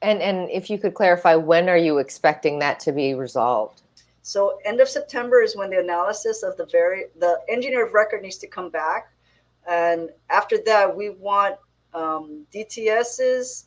And 0.00 0.20
and 0.20 0.50
if 0.50 0.68
you 0.68 0.78
could 0.78 0.94
clarify, 0.94 1.36
when 1.36 1.68
are 1.68 1.76
you 1.76 1.98
expecting 1.98 2.58
that 2.58 2.80
to 2.80 2.92
be 2.92 3.14
resolved? 3.14 3.82
So 4.22 4.58
end 4.64 4.80
of 4.80 4.88
September 4.88 5.42
is 5.42 5.56
when 5.56 5.70
the 5.70 5.78
analysis 5.78 6.42
of 6.42 6.56
the 6.56 6.66
very 6.66 7.04
the 7.18 7.40
engineer 7.48 7.86
of 7.86 7.92
record 7.92 8.22
needs 8.22 8.38
to 8.38 8.46
come 8.48 8.70
back, 8.70 9.12
and 9.68 10.10
after 10.30 10.58
that 10.66 10.96
we 10.96 11.10
want 11.10 11.56
um, 11.94 12.46
DTS's 12.52 13.66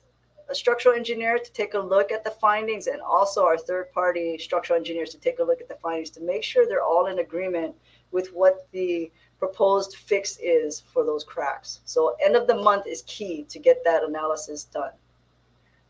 structural 0.54 0.96
engineer 0.96 1.40
to 1.40 1.52
take 1.54 1.74
a 1.74 1.80
look 1.80 2.12
at 2.12 2.24
the 2.24 2.32
findings, 2.32 2.88
and 2.88 3.02
also 3.02 3.44
our 3.44 3.58
third 3.58 3.92
party 3.92 4.38
structural 4.38 4.78
engineers 4.78 5.10
to 5.12 5.20
take 5.20 5.40
a 5.40 5.44
look 5.44 5.62
at 5.62 5.68
the 5.68 5.76
findings 5.76 6.10
to 6.12 6.22
make 6.22 6.44
sure 6.44 6.68
they're 6.68 6.84
all 6.84 7.08
in 7.08 7.20
agreement 7.20 7.74
with 8.12 8.30
what 8.34 8.68
the 8.72 9.12
proposed 9.40 9.96
fix 9.96 10.38
is 10.42 10.84
for 10.94 11.04
those 11.04 11.24
cracks. 11.24 11.82
So 11.86 12.16
end 12.24 12.36
of 12.36 12.48
the 12.48 12.56
month 12.56 12.88
is 12.88 13.04
key 13.08 13.46
to 13.50 13.60
get 13.60 13.84
that 13.84 14.04
analysis 14.04 14.66
done. 14.66 14.92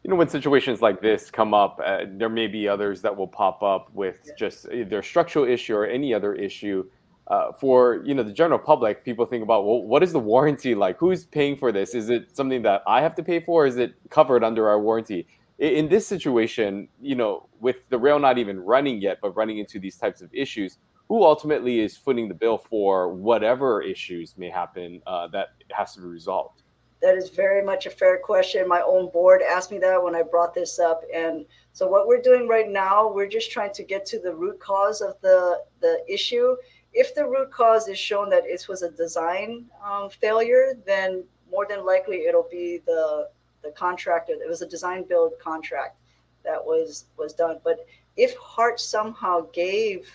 you 0.04 0.10
know, 0.10 0.16
when 0.16 0.30
situations 0.30 0.82
like 0.82 1.02
this 1.02 1.32
come 1.32 1.54
up, 1.54 1.82
uh, 1.84 2.06
there 2.08 2.30
may 2.30 2.48
be 2.48 2.68
others 2.68 3.02
that 3.02 3.16
will 3.16 3.28
pop 3.28 3.64
up 3.64 3.92
with 3.94 4.20
yeah. 4.26 4.34
just 4.38 4.68
either 4.72 5.02
structural 5.02 5.46
issue 5.46 5.76
or 5.76 5.88
any 5.88 6.14
other 6.14 6.36
issue. 6.36 6.88
Uh, 7.28 7.52
for 7.54 8.04
you 8.06 8.14
know 8.14 8.22
the 8.22 8.32
general 8.32 8.60
public, 8.60 9.04
people 9.04 9.26
think 9.26 9.42
about 9.42 9.66
well, 9.66 9.82
what 9.82 10.04
is 10.04 10.14
the 10.14 10.20
warranty 10.20 10.76
like? 10.76 10.98
Who's 11.00 11.26
paying 11.26 11.58
for 11.58 11.72
this? 11.72 11.96
Is 11.96 12.10
it 12.10 12.36
something 12.36 12.62
that 12.62 12.84
I 12.86 13.02
have 13.02 13.16
to 13.16 13.24
pay 13.24 13.40
for? 13.40 13.66
is 13.66 13.78
it 13.78 13.96
covered 14.10 14.44
under 14.44 14.70
our 14.70 14.80
warranty? 14.80 15.28
In, 15.58 15.74
in 15.74 15.90
this 15.90 16.06
situation, 16.06 16.88
you 17.02 17.16
know, 17.16 17.50
with 17.60 17.78
the 17.90 17.98
rail 17.98 18.20
not 18.20 18.38
even 18.38 18.60
running 18.60 19.02
yet, 19.02 19.18
but 19.24 19.36
running 19.36 19.58
into 19.58 19.80
these 19.80 19.98
types 19.98 20.22
of 20.22 20.30
issues, 20.34 20.78
who 21.08 21.24
ultimately 21.24 21.80
is 21.80 21.98
footing 21.98 22.28
the 22.28 22.34
bill 22.34 22.58
for 22.58 23.14
whatever 23.14 23.82
issues 23.82 24.38
may 24.38 24.50
happen 24.50 25.02
uh, 25.08 25.28
that 25.30 25.50
has 25.72 25.94
to 25.96 26.02
be 26.02 26.08
resolved? 26.08 26.62
That 27.02 27.16
is 27.16 27.30
very 27.30 27.64
much 27.64 27.86
a 27.86 27.92
fair 27.92 28.18
question. 28.18 28.68
My 28.68 28.82
own 28.82 29.12
board 29.12 29.42
asked 29.42 29.70
me 29.70 29.78
that 29.80 30.02
when 30.02 30.16
I 30.16 30.24
brought 30.24 30.54
this 30.56 30.80
up. 30.80 31.02
And 31.14 31.46
so 31.74 31.88
what 31.88 32.08
we're 32.08 32.22
doing 32.22 32.48
right 32.48 32.70
now, 32.70 33.12
we're 33.12 33.28
just 33.28 33.52
trying 33.52 33.74
to 33.74 33.84
get 33.84 34.06
to 34.08 34.20
the 34.20 34.34
root 34.34 34.60
cause 34.60 35.02
of 35.02 35.16
the, 35.22 35.62
the 35.82 36.04
issue. 36.08 36.56
If 36.96 37.14
the 37.14 37.26
root 37.26 37.52
cause 37.52 37.88
is 37.88 38.00
shown 38.00 38.30
that 38.32 38.46
it 38.46 38.66
was 38.68 38.82
a 38.82 38.90
design 38.90 39.66
um, 39.86 40.10
failure, 40.10 40.74
then 40.86 41.24
more 41.52 41.68
than 41.70 41.86
likely 41.86 42.26
it'll 42.26 42.48
be 42.50 42.82
the 42.86 43.30
the 43.64 43.72
contractor. 43.72 44.34
It 44.34 44.48
was 44.48 44.62
a 44.62 44.68
design 44.68 45.04
build 45.04 45.34
contract 45.40 45.98
that 46.44 46.64
was 46.64 47.06
was 47.18 47.34
done. 47.34 47.58
But 47.64 47.86
if 48.16 48.36
Hart 48.38 48.80
somehow 48.80 49.42
gave 49.52 50.10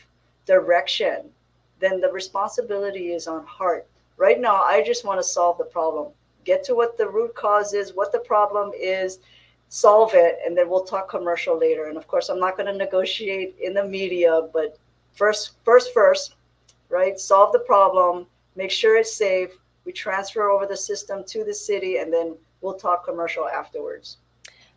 direction, 0.47 1.31
then 1.81 2.01
the 2.01 2.11
responsibility 2.11 3.13
is 3.13 3.27
on 3.27 3.45
Hart. 3.45 3.87
Right 4.17 4.41
now, 4.41 4.57
I 4.63 4.83
just 4.83 5.05
want 5.05 5.21
to 5.21 5.25
solve 5.25 5.59
the 5.59 5.65
problem 5.65 6.13
get 6.45 6.65
to 6.65 6.75
what 6.75 6.97
the 6.97 7.09
root 7.09 7.35
cause 7.35 7.75
is, 7.75 7.95
what 7.95 8.13
the 8.13 8.19
problem 8.19 8.71
is, 8.79 9.19
solve 9.69 10.13
it, 10.15 10.39
and 10.45 10.57
then 10.57 10.69
we'll 10.69 10.85
talk 10.85 11.09
commercial 11.09 11.59
later. 11.59 11.85
And 11.89 11.97
of 11.97 12.07
course, 12.07 12.29
I'm 12.29 12.41
not 12.41 12.57
going 12.57 12.67
to 12.67 12.77
negotiate 12.77 13.57
in 13.61 13.75
the 13.75 13.85
media, 13.85 14.49
but 14.53 14.79
first, 15.13 15.53
first, 15.65 15.93
first, 15.93 16.35
right? 16.91 17.19
Solve 17.19 17.53
the 17.53 17.61
problem, 17.61 18.27
make 18.57 18.71
sure 18.71 18.97
it's 18.97 19.17
safe. 19.17 19.51
We 19.85 19.93
transfer 19.93 20.51
over 20.51 20.67
the 20.67 20.77
system 20.77 21.25
to 21.29 21.45
the 21.45 21.55
city, 21.55 21.99
and 21.99 22.13
then 22.13 22.37
we'll 22.61 22.75
talk 22.75 23.05
commercial 23.05 23.49
afterwards. 23.49 24.19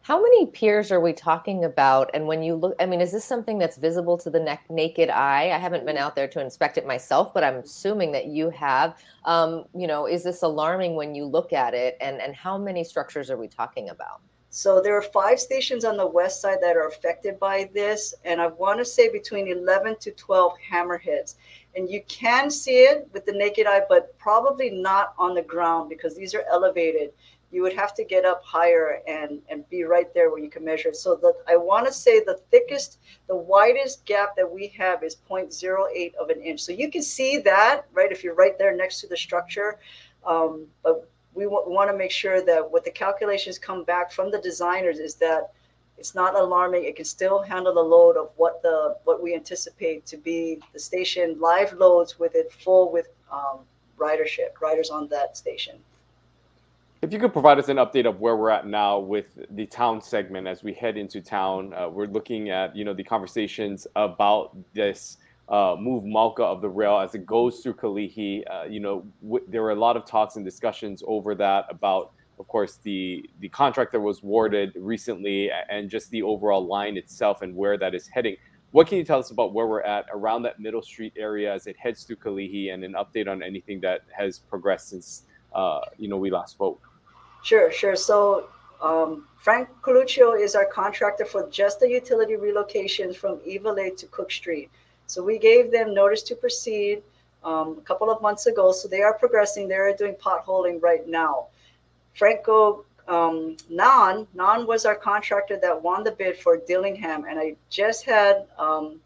How 0.04 0.22
many 0.22 0.48
piers 0.48 0.92
are 0.92 1.00
we 1.00 1.14
talking 1.14 1.64
about? 1.64 2.10
And 2.14 2.28
when 2.28 2.44
you 2.44 2.56
look, 2.56 2.76
I 2.78 2.86
mean, 2.86 3.00
is 3.00 3.14
this 3.14 3.24
something 3.24 3.58
that's 3.58 3.78
visible 3.78 4.18
to 4.18 4.30
the 4.30 4.60
naked 4.70 5.10
eye? 5.10 5.52
I 5.52 5.58
haven't 5.58 5.86
been 5.86 5.96
out 5.96 6.14
there 6.14 6.28
to 6.28 6.42
inspect 6.42 6.78
it 6.78 6.86
myself, 6.86 7.34
but 7.34 7.42
I'm 7.42 7.56
assuming 7.56 8.12
that 8.12 8.26
you 8.26 8.50
have. 8.50 9.02
Um, 9.24 9.64
you 9.74 9.88
know, 9.88 10.06
is 10.06 10.22
this 10.22 10.42
alarming 10.42 10.96
when 10.96 11.16
you 11.16 11.24
look 11.24 11.54
at 11.54 11.74
it? 11.74 11.98
And 12.02 12.22
and 12.22 12.36
how 12.36 12.58
many 12.58 12.84
structures 12.84 13.32
are 13.32 13.38
we 13.38 13.48
talking 13.48 13.90
about? 13.90 14.20
So 14.56 14.80
there 14.80 14.96
are 14.96 15.02
five 15.02 15.40
stations 15.40 15.84
on 15.84 15.98
the 15.98 16.06
west 16.06 16.40
side 16.40 16.60
that 16.62 16.78
are 16.78 16.88
affected 16.88 17.40
by 17.40 17.72
this, 17.74 18.14
and 18.24 18.40
I 18.40 18.48
want 18.48 18.78
to 18.78 18.86
say 18.86 19.12
between 19.12 19.48
11 19.48 19.96
to 20.02 20.12
12 20.12 20.54
hammerheads. 20.72 21.38
And 21.76 21.90
you 21.90 22.04
can 22.08 22.52
see 22.52 22.84
it 22.84 23.10
with 23.14 23.26
the 23.26 23.32
naked 23.32 23.66
eye, 23.66 23.82
but 23.90 24.16
probably 24.20 24.70
not 24.70 25.16
on 25.18 25.34
the 25.34 25.42
ground 25.42 25.90
because 25.90 26.16
these 26.16 26.36
are 26.36 26.46
elevated 26.52 27.14
you 27.54 27.62
would 27.62 27.74
have 27.74 27.94
to 27.94 28.04
get 28.04 28.26
up 28.26 28.44
higher 28.44 29.02
and 29.08 29.40
and 29.48 29.70
be 29.70 29.84
right 29.84 30.12
there 30.14 30.32
where 30.32 30.40
you 30.40 30.50
can 30.50 30.66
measure. 30.66 30.92
So 30.92 31.16
that 31.18 31.36
I 31.48 31.56
want 31.56 31.86
to 31.86 31.94
say 31.94 32.20
the 32.20 32.40
thickest, 32.50 32.98
the 33.28 33.36
widest 33.36 34.06
gap 34.06 34.36
that 34.36 34.52
we 34.52 34.70
have 34.70 35.04
is 35.04 35.16
0.08 35.30 36.16
of 36.16 36.30
an 36.30 36.42
inch. 36.42 36.62
So 36.62 36.72
you 36.72 36.90
can 36.90 37.04
see 37.04 37.38
that 37.40 37.86
right 37.94 38.12
if 38.12 38.24
you're 38.24 38.34
right 38.34 38.58
there 38.58 38.76
next 38.76 39.02
to 39.02 39.08
the 39.08 39.16
structure. 39.16 39.78
Um, 40.26 40.66
but 40.82 41.10
we, 41.36 41.44
w- 41.46 41.64
want 41.68 41.90
to 41.90 41.98
make 41.98 42.12
sure 42.12 42.42
that 42.46 42.72
what 42.72 42.84
the 42.84 42.92
calculations 42.92 43.58
come 43.58 43.84
back 43.84 44.12
from 44.12 44.32
the 44.32 44.40
designers 44.40 45.00
is 45.00 45.16
that 45.16 45.52
it's 45.98 46.16
not 46.16 46.36
alarming. 46.36 46.86
It 46.86 46.96
can 46.96 47.06
still 47.06 47.42
handle 47.42 47.74
the 47.74 47.82
load 47.82 48.18
of 48.18 48.30
what 48.36 48.62
the 48.62 48.98
what 49.04 49.22
we 49.22 49.36
anticipate 49.36 50.06
to 50.08 50.18
be 50.18 50.60
the 50.74 50.80
station 50.80 51.40
live 51.40 51.74
loads 51.74 52.20
with 52.20 52.36
it 52.36 52.52
full 52.52 52.92
with 52.92 53.10
um, 53.32 53.60
ridership 53.98 54.60
riders 54.62 54.90
on 54.90 55.08
that 55.10 55.38
station. 55.38 55.76
If 57.02 57.12
you 57.12 57.20
could 57.20 57.34
provide 57.34 57.60
us 57.60 57.68
an 57.68 57.78
update 57.78 58.08
of 58.08 58.22
where 58.22 58.38
we're 58.38 58.50
at 58.50 58.66
now 58.66 58.98
with 58.98 59.38
the 59.52 59.66
town 59.66 60.02
segment 60.02 60.48
as 60.48 60.64
we 60.64 60.74
head 60.74 60.98
into 60.98 61.20
town, 61.20 61.74
uh, 61.74 61.90
we're 61.90 62.08
looking 62.08 62.50
at 62.50 62.76
you 62.76 62.86
know 62.86 62.94
the 62.94 63.04
conversations 63.04 63.86
about 63.96 64.56
this 64.74 65.18
uh, 65.50 65.76
move 65.80 66.04
mauka 66.04 66.42
of 66.42 66.62
the 66.62 66.70
rail 66.70 67.00
as 67.00 67.16
it 67.16 67.26
goes 67.26 67.60
through 67.60 67.74
Kalihi. 67.74 68.44
Uh, 68.50 68.64
you 68.64 68.80
know, 68.80 69.06
w- 69.22 69.46
there 69.48 69.62
were 69.62 69.72
a 69.72 69.76
lot 69.76 69.98
of 69.98 70.06
talks 70.06 70.36
and 70.36 70.46
discussions 70.46 71.04
over 71.06 71.36
that 71.36 71.66
about, 71.70 72.14
of 72.40 72.48
course, 72.48 72.80
the 72.84 73.30
the 73.40 73.50
contract 73.50 73.92
that 73.92 74.00
was 74.00 74.24
awarded 74.24 74.72
recently 74.76 75.52
and 75.70 75.90
just 75.90 76.10
the 76.12 76.24
overall 76.24 76.66
line 76.66 76.98
itself 76.98 77.42
and 77.42 77.56
where 77.56 77.78
that 77.78 77.94
is 77.94 78.08
heading. 78.08 78.38
What 78.72 78.88
can 78.88 78.98
you 78.98 79.04
tell 79.04 79.20
us 79.20 79.30
about 79.30 79.54
where 79.54 79.68
we're 79.68 79.84
at 79.84 80.06
around 80.12 80.42
that 80.44 80.60
Middle 80.60 80.82
Street 80.82 81.14
area 81.16 81.54
as 81.54 81.68
it 81.68 81.78
heads 81.78 82.04
through 82.06 82.16
Kalihi, 82.16 82.74
and 82.74 82.84
an 82.84 82.94
update 82.94 83.28
on 83.28 83.44
anything 83.44 83.80
that 83.82 84.02
has 84.18 84.40
progressed 84.40 84.90
since 84.90 85.24
uh, 85.54 85.82
you 85.98 86.08
know 86.08 86.18
we 86.18 86.32
last 86.32 86.54
spoke? 86.54 86.82
Sure, 87.44 87.72
sure. 87.72 87.96
So 87.96 88.48
um, 88.82 89.28
Frank 89.38 89.70
Coluccio 89.82 90.40
is 90.40 90.56
our 90.56 90.66
contractor 90.66 91.26
for 91.26 91.50
just 91.50 91.80
the 91.82 91.90
utility 91.90 92.36
relocations 92.36 93.16
from 93.16 93.40
Eva 93.46 93.72
Lake 93.72 93.98
to 93.98 94.08
Cook 94.08 94.32
Street. 94.32 94.72
So 95.08 95.24
we 95.24 95.38
gave 95.38 95.72
them 95.72 95.94
notice 95.94 96.24
to 96.24 96.36
proceed 96.36 97.04
um, 97.44 97.78
a 97.78 97.82
couple 97.82 98.10
of 98.10 98.22
months 98.22 98.46
ago. 98.46 98.72
So 98.72 98.88
they 98.88 99.02
are 99.02 99.14
progressing. 99.14 99.68
They're 99.68 99.96
doing 99.96 100.16
potholing 100.16 100.82
right 100.82 101.08
now. 101.08 101.48
Franco 102.14 102.86
um, 103.08 103.58
Nan, 103.70 104.28
Nan 104.34 104.66
was 104.66 104.86
our 104.86 104.96
contractor 104.96 105.60
that 105.62 105.82
won 105.82 106.04
the 106.04 106.12
bid 106.12 106.38
for 106.38 106.58
Dillingham. 106.58 107.26
And 107.30 107.40
I 107.40 107.56
just 107.70 108.06
had 108.06 108.46
um, 108.58 109.00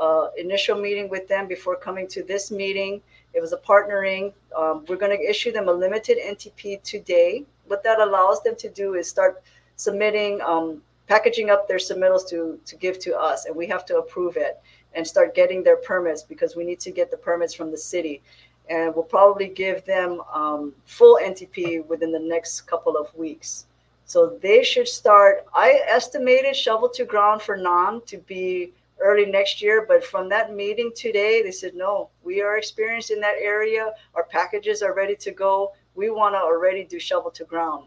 uh, 0.00 0.28
initial 0.36 0.80
meeting 0.80 1.08
with 1.08 1.28
them 1.28 1.46
before 1.46 1.76
coming 1.76 2.08
to 2.08 2.22
this 2.22 2.50
meeting. 2.50 3.02
It 3.34 3.40
was 3.40 3.52
a 3.52 3.58
partnering. 3.58 4.32
Um, 4.56 4.84
we're 4.88 4.96
going 4.96 5.16
to 5.16 5.22
issue 5.22 5.52
them 5.52 5.68
a 5.68 5.72
limited 5.72 6.18
NTP 6.18 6.82
today 6.82 7.44
what 7.66 7.82
that 7.84 8.00
allows 8.00 8.42
them 8.42 8.56
to 8.56 8.68
do 8.68 8.94
is 8.94 9.08
start 9.08 9.42
submitting, 9.76 10.40
um, 10.42 10.82
packaging 11.08 11.50
up 11.50 11.68
their 11.68 11.78
submittals 11.78 12.28
to 12.28 12.58
to 12.64 12.76
give 12.76 12.98
to 13.00 13.16
us, 13.16 13.46
and 13.46 13.54
we 13.54 13.66
have 13.66 13.84
to 13.86 13.98
approve 13.98 14.36
it 14.36 14.60
and 14.94 15.06
start 15.06 15.34
getting 15.34 15.62
their 15.62 15.76
permits 15.76 16.22
because 16.22 16.56
we 16.56 16.64
need 16.64 16.80
to 16.80 16.90
get 16.90 17.10
the 17.10 17.16
permits 17.16 17.54
from 17.54 17.70
the 17.70 17.78
city. 17.78 18.22
And 18.70 18.94
we'll 18.94 19.04
probably 19.04 19.48
give 19.48 19.84
them 19.84 20.22
um, 20.32 20.72
full 20.86 21.18
NTP 21.22 21.86
within 21.86 22.12
the 22.12 22.18
next 22.18 22.62
couple 22.62 22.96
of 22.96 23.14
weeks. 23.14 23.66
So 24.06 24.38
they 24.40 24.62
should 24.62 24.88
start. 24.88 25.46
I 25.54 25.80
estimated 25.86 26.56
shovel 26.56 26.88
to 26.90 27.04
ground 27.04 27.42
for 27.42 27.56
Nan 27.56 28.02
to 28.06 28.18
be 28.18 28.72
early 29.00 29.26
next 29.26 29.60
year, 29.60 29.84
but 29.86 30.04
from 30.04 30.28
that 30.28 30.54
meeting 30.54 30.92
today, 30.94 31.42
they 31.42 31.50
said 31.50 31.74
no. 31.74 32.10
We 32.22 32.40
are 32.40 32.56
experienced 32.56 33.10
in 33.10 33.20
that 33.20 33.36
area. 33.40 33.92
Our 34.14 34.24
packages 34.24 34.82
are 34.82 34.94
ready 34.94 35.16
to 35.16 35.30
go 35.30 35.72
we 35.94 36.10
want 36.10 36.34
to 36.34 36.38
already 36.38 36.84
do 36.84 36.98
shovel 36.98 37.30
to 37.30 37.44
ground 37.44 37.86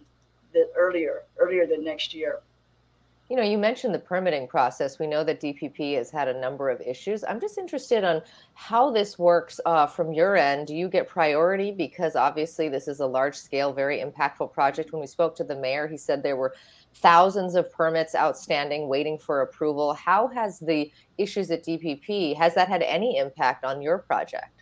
the 0.53 0.69
earlier 0.75 1.23
earlier 1.37 1.67
than 1.67 1.83
next 1.83 2.13
year 2.13 2.39
you 3.29 3.35
know 3.35 3.43
you 3.43 3.57
mentioned 3.57 3.93
the 3.93 3.99
permitting 3.99 4.47
process. 4.47 4.99
We 4.99 5.07
know 5.07 5.23
that 5.23 5.41
dpp 5.41 5.95
has 5.95 6.09
had 6.09 6.27
a 6.27 6.39
number 6.39 6.69
of 6.69 6.81
issues. 6.81 7.23
I'm 7.23 7.39
just 7.39 7.57
interested 7.57 8.03
on 8.03 8.21
how 8.53 8.91
this 8.91 9.19
works 9.19 9.59
uh, 9.65 9.85
from 9.85 10.13
your 10.13 10.35
end. 10.37 10.67
Do 10.67 10.75
you 10.75 10.87
get 10.87 11.07
priority? 11.07 11.71
Because 11.71 12.15
obviously 12.15 12.69
this 12.69 12.87
is 12.87 12.99
a 12.99 13.05
large 13.05 13.35
scale 13.35 13.73
very 13.73 14.01
impactful 14.01 14.53
project. 14.53 14.91
When 14.91 15.01
we 15.01 15.07
spoke 15.07 15.35
to 15.37 15.43
the 15.43 15.55
mayor 15.55 15.87
he 15.87 15.97
said 15.97 16.23
there 16.23 16.37
were 16.37 16.55
thousands 16.95 17.55
of 17.55 17.71
permits 17.71 18.15
outstanding 18.15 18.87
waiting 18.87 19.17
for 19.17 19.41
approval. 19.41 19.93
How 19.93 20.27
has 20.29 20.59
the 20.59 20.91
issues 21.17 21.51
at 21.51 21.65
dpp 21.65 22.35
has 22.37 22.55
that 22.55 22.69
had 22.69 22.81
any 22.81 23.17
impact 23.17 23.65
on 23.65 23.81
your 23.81 23.99
project? 23.99 24.57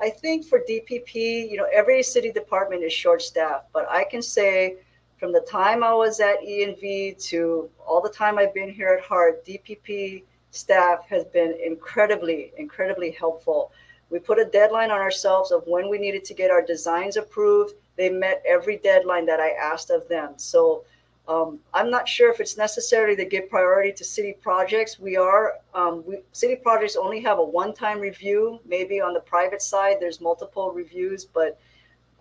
I 0.00 0.08
think 0.08 0.46
for 0.46 0.60
DPP, 0.60 1.50
you 1.50 1.58
know, 1.58 1.66
every 1.72 2.02
city 2.02 2.32
department 2.32 2.82
is 2.82 2.92
short 2.92 3.20
staffed, 3.20 3.66
but 3.72 3.86
I 3.90 4.04
can 4.04 4.22
say 4.22 4.76
from 5.20 5.32
the 5.32 5.40
time 5.40 5.84
I 5.84 5.92
was 5.92 6.18
at 6.18 6.40
ENV 6.40 7.22
to 7.28 7.68
all 7.86 8.00
the 8.00 8.08
time 8.08 8.38
I've 8.38 8.54
been 8.54 8.72
here 8.72 8.88
at 8.98 9.04
Hart, 9.04 9.44
DPP 9.44 10.24
staff 10.50 11.06
has 11.10 11.24
been 11.24 11.56
incredibly, 11.62 12.52
incredibly 12.56 13.10
helpful. 13.10 13.70
We 14.08 14.18
put 14.18 14.38
a 14.38 14.46
deadline 14.46 14.90
on 14.90 14.98
ourselves 14.98 15.52
of 15.52 15.62
when 15.66 15.90
we 15.90 15.98
needed 15.98 16.24
to 16.24 16.34
get 16.34 16.50
our 16.50 16.62
designs 16.62 17.18
approved. 17.18 17.74
They 17.96 18.08
met 18.08 18.42
every 18.48 18.78
deadline 18.78 19.26
that 19.26 19.40
I 19.40 19.50
asked 19.50 19.90
of 19.90 20.08
them. 20.08 20.32
So 20.36 20.84
um, 21.28 21.60
I'm 21.74 21.90
not 21.90 22.08
sure 22.08 22.32
if 22.32 22.40
it's 22.40 22.56
necessary 22.56 23.14
to 23.14 23.24
give 23.26 23.50
priority 23.50 23.92
to 23.92 24.04
city 24.04 24.34
projects. 24.40 24.98
We 24.98 25.16
are, 25.18 25.58
um, 25.74 26.02
we, 26.06 26.20
city 26.32 26.56
projects 26.56 26.96
only 26.96 27.20
have 27.20 27.38
a 27.38 27.44
one 27.44 27.74
time 27.74 28.00
review. 28.00 28.58
Maybe 28.66 29.02
on 29.02 29.12
the 29.12 29.20
private 29.20 29.60
side, 29.60 29.98
there's 30.00 30.20
multiple 30.20 30.72
reviews, 30.72 31.26
but 31.26 31.60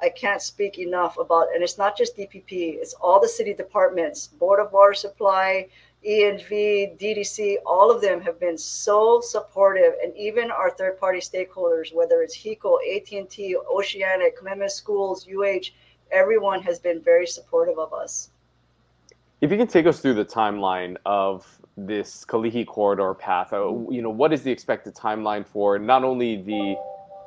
I 0.01 0.09
can't 0.09 0.41
speak 0.41 0.79
enough 0.79 1.17
about, 1.17 1.47
and 1.53 1.63
it's 1.63 1.77
not 1.77 1.97
just 1.97 2.17
DPP, 2.17 2.75
it's 2.75 2.93
all 2.95 3.19
the 3.19 3.27
city 3.27 3.53
departments, 3.53 4.27
Board 4.27 4.59
of 4.59 4.71
Water 4.71 4.93
Supply, 4.93 5.67
ENV, 6.07 6.97
DDC, 6.97 7.57
all 7.65 7.91
of 7.91 8.01
them 8.01 8.21
have 8.21 8.39
been 8.39 8.57
so 8.57 9.19
supportive, 9.19 9.93
and 10.01 10.15
even 10.15 10.49
our 10.49 10.71
third-party 10.71 11.19
stakeholders, 11.19 11.93
whether 11.93 12.21
it's 12.21 12.35
HECO, 12.35 12.77
AT&T, 12.95 13.57
Oceanic, 13.69 14.37
Kamehameha 14.37 14.69
Schools, 14.69 15.27
UH, 15.27 15.71
everyone 16.11 16.61
has 16.61 16.79
been 16.79 17.01
very 17.01 17.27
supportive 17.27 17.77
of 17.77 17.93
us. 17.93 18.29
If 19.41 19.51
you 19.51 19.57
can 19.57 19.67
take 19.67 19.85
us 19.85 19.99
through 19.99 20.15
the 20.15 20.25
timeline 20.25 20.97
of 21.05 21.45
this 21.77 22.25
Kalihi 22.25 22.65
corridor 22.65 23.13
path, 23.13 23.53
uh, 23.53 23.67
you 23.89 24.01
know, 24.01 24.09
what 24.09 24.33
is 24.33 24.41
the 24.43 24.51
expected 24.51 24.95
timeline 24.95 25.45
for 25.45 25.79
not 25.79 26.03
only 26.03 26.41
the 26.41 26.75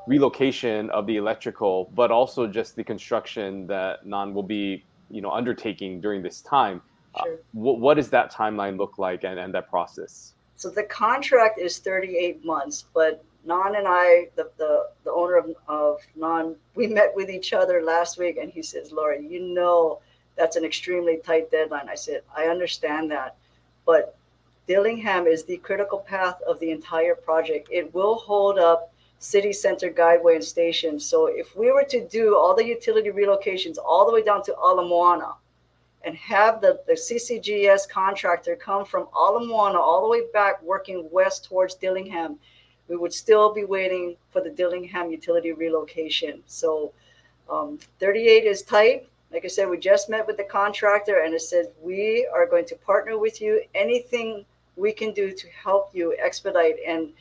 relocation 0.06 0.90
of 0.90 1.06
the 1.06 1.16
electrical, 1.16 1.90
but 1.94 2.11
also 2.11 2.47
just 2.47 2.76
the 2.76 2.85
construction 2.85 3.66
that 3.66 4.04
NAN 4.06 4.35
will 4.35 4.42
be, 4.42 4.85
you 5.11 5.21
know, 5.21 5.30
undertaking 5.30 6.00
during 6.00 6.23
this 6.23 6.40
time? 6.40 6.82
Uh, 7.14 7.23
sure. 7.25 7.35
Uh, 7.35 7.37
what, 7.52 7.80
what 7.80 7.94
does 7.94 8.11
that 8.11 8.32
timeline 8.32 8.78
look 8.78 8.99
like 8.99 9.25
and, 9.25 9.38
and 9.38 9.54
that 9.54 9.68
process? 9.68 10.35
So 10.56 10.71
the 10.71 10.85
contract 10.85 11.59
is 11.59 11.78
38 11.78 12.44
months, 12.44 12.87
but 12.94 13.25
NAN 13.44 13.76
and 13.76 13.87
I, 13.88 14.28
the, 14.37 14.50
the, 14.59 14.88
the 15.04 15.12
owner 15.12 15.37
of, 15.37 15.54
of 15.68 16.00
NAN, 16.16 16.56
we 16.75 16.87
met 16.87 17.12
with 17.14 17.30
each 17.30 17.52
other 17.52 17.82
last 17.82 18.18
week 18.18 18.38
and 18.38 18.50
he 18.50 18.62
says, 18.62 18.92
Lori, 18.92 19.26
you 19.26 19.40
know 19.40 20.00
that's 20.37 20.56
an 20.56 20.64
extremely 20.64 21.18
tight 21.18 21.50
deadline. 21.50 21.88
I 21.88 21.94
said, 21.94 22.23
I 22.35 22.44
understand 22.44 23.11
that, 23.11 23.37
but 23.85 24.16
Dillingham 24.68 25.26
is 25.26 25.44
the 25.44 25.56
critical 25.59 25.99
path 25.99 26.40
of 26.47 26.61
the 26.61 26.71
entire 26.71 27.14
project. 27.14 27.68
It 27.71 27.92
will 27.92 28.14
hold 28.14 28.59
up 28.59 28.91
city 29.23 29.52
center 29.52 29.88
guideway 29.88 30.35
and 30.35 30.45
station. 30.45 30.99
So 30.99 31.26
if 31.26 31.55
we 31.57 31.71
were 31.71 31.85
to 31.85 32.07
do 32.09 32.37
all 32.37 32.57
the 32.57 32.67
utility 32.67 33.11
relocations 33.11 33.76
all 33.79 34.05
the 34.05 34.12
way 34.12 34.23
down 34.23 34.43
to 34.45 34.55
Ala 34.55 34.85
Moana 34.85 35.35
and 36.05 36.17
have 36.17 36.61
the, 36.61 36.81
the 36.88 36.95
CCGS 36.95 37.88
contractor 37.88 38.57
come 38.57 38.85
from 38.85 39.07
Ala 39.14 39.47
Moana 39.47 39.79
all 39.79 40.02
the 40.02 40.09
way 40.09 40.23
back 40.33 40.61
working 40.61 41.09
west 41.12 41.45
towards 41.45 41.76
Dillingham, 41.76 42.37
we 42.88 42.97
would 42.97 43.12
still 43.12 43.55
be 43.55 43.64
waiting 43.64 44.17
for 44.33 44.43
the 44.43 44.50
Dillingham 44.50 45.12
utility 45.12 45.52
relocation. 45.52 46.43
So 46.47 46.93
um, 47.49 47.79
38 48.00 48.45
is 48.45 48.62
tight. 48.62 49.09
Like 49.33 49.45
I 49.45 49.49
said, 49.49 49.71
we 49.71 49.79
just 49.79 50.11
met 50.11 50.26
with 50.26 50.37
the 50.37 50.45
contractor 50.45 51.21
and 51.21 51.33
it 51.33 51.43
says 51.43 51.69
we 51.81 52.29
are 52.35 52.45
going 52.45 52.64
to 52.64 52.75
partner 52.75 53.17
with 53.19 53.41
you. 53.41 53.62
Anything 53.76 54.45
we 54.75 54.91
can 54.91 55.12
do 55.12 55.31
to 55.31 55.47
help 55.50 55.91
you 55.93 56.17
expedite. 56.21 56.76
And 56.85 57.12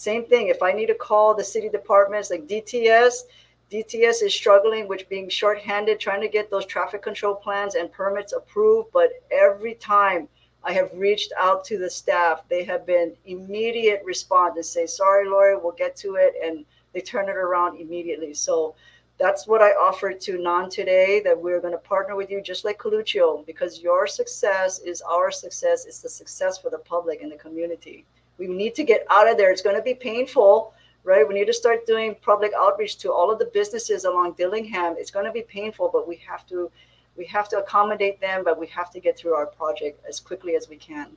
same 0.00 0.24
thing, 0.24 0.48
if 0.48 0.62
I 0.62 0.72
need 0.72 0.86
to 0.86 0.94
call 0.94 1.34
the 1.34 1.44
city 1.44 1.68
departments 1.68 2.30
like 2.30 2.48
DTS, 2.48 3.24
DTS 3.70 4.22
is 4.22 4.34
struggling 4.34 4.88
with 4.88 5.06
being 5.10 5.28
shorthanded, 5.28 6.00
trying 6.00 6.22
to 6.22 6.28
get 6.28 6.50
those 6.50 6.64
traffic 6.64 7.02
control 7.02 7.34
plans 7.34 7.74
and 7.74 7.92
permits 7.92 8.32
approved. 8.32 8.88
But 8.94 9.10
every 9.30 9.74
time 9.74 10.26
I 10.64 10.72
have 10.72 10.88
reached 10.94 11.34
out 11.38 11.66
to 11.66 11.76
the 11.76 11.90
staff, 11.90 12.44
they 12.48 12.64
have 12.64 12.86
been 12.86 13.12
immediate 13.26 14.00
response 14.02 14.56
and 14.56 14.64
say, 14.64 14.86
sorry, 14.86 15.28
Lori, 15.28 15.58
we'll 15.58 15.72
get 15.72 15.96
to 15.96 16.14
it. 16.14 16.32
And 16.42 16.64
they 16.94 17.02
turn 17.02 17.28
it 17.28 17.36
around 17.36 17.78
immediately. 17.78 18.32
So 18.32 18.74
that's 19.18 19.46
what 19.46 19.60
I 19.60 19.72
offered 19.72 20.18
to 20.22 20.42
NAN 20.42 20.70
today 20.70 21.20
that 21.26 21.38
we're 21.38 21.60
going 21.60 21.74
to 21.74 21.78
partner 21.78 22.16
with 22.16 22.30
you 22.30 22.40
just 22.40 22.64
like 22.64 22.78
Coluccio 22.78 23.44
because 23.44 23.82
your 23.82 24.06
success 24.06 24.78
is 24.78 25.02
our 25.02 25.30
success. 25.30 25.84
It's 25.84 26.00
the 26.00 26.08
success 26.08 26.56
for 26.56 26.70
the 26.70 26.78
public 26.78 27.20
and 27.20 27.30
the 27.30 27.36
community. 27.36 28.06
We 28.40 28.48
need 28.48 28.74
to 28.76 28.84
get 28.84 29.06
out 29.10 29.30
of 29.30 29.36
there. 29.36 29.50
It's 29.52 29.60
going 29.60 29.76
to 29.76 29.82
be 29.82 29.92
painful, 29.92 30.72
right? 31.04 31.28
We 31.28 31.34
need 31.34 31.44
to 31.44 31.52
start 31.52 31.86
doing 31.86 32.16
public 32.22 32.52
outreach 32.56 32.96
to 32.98 33.12
all 33.12 33.30
of 33.30 33.38
the 33.38 33.50
businesses 33.52 34.06
along 34.06 34.32
Dillingham. 34.32 34.96
It's 34.96 35.10
going 35.10 35.26
to 35.26 35.30
be 35.30 35.42
painful, 35.42 35.90
but 35.92 36.08
we 36.08 36.16
have 36.26 36.46
to 36.46 36.70
we 37.16 37.26
have 37.26 37.50
to 37.50 37.58
accommodate 37.58 38.18
them, 38.18 38.42
but 38.42 38.58
we 38.58 38.66
have 38.68 38.90
to 38.92 39.00
get 39.00 39.18
through 39.18 39.34
our 39.34 39.44
project 39.44 40.02
as 40.08 40.20
quickly 40.20 40.56
as 40.56 40.70
we 40.70 40.76
can. 40.76 41.08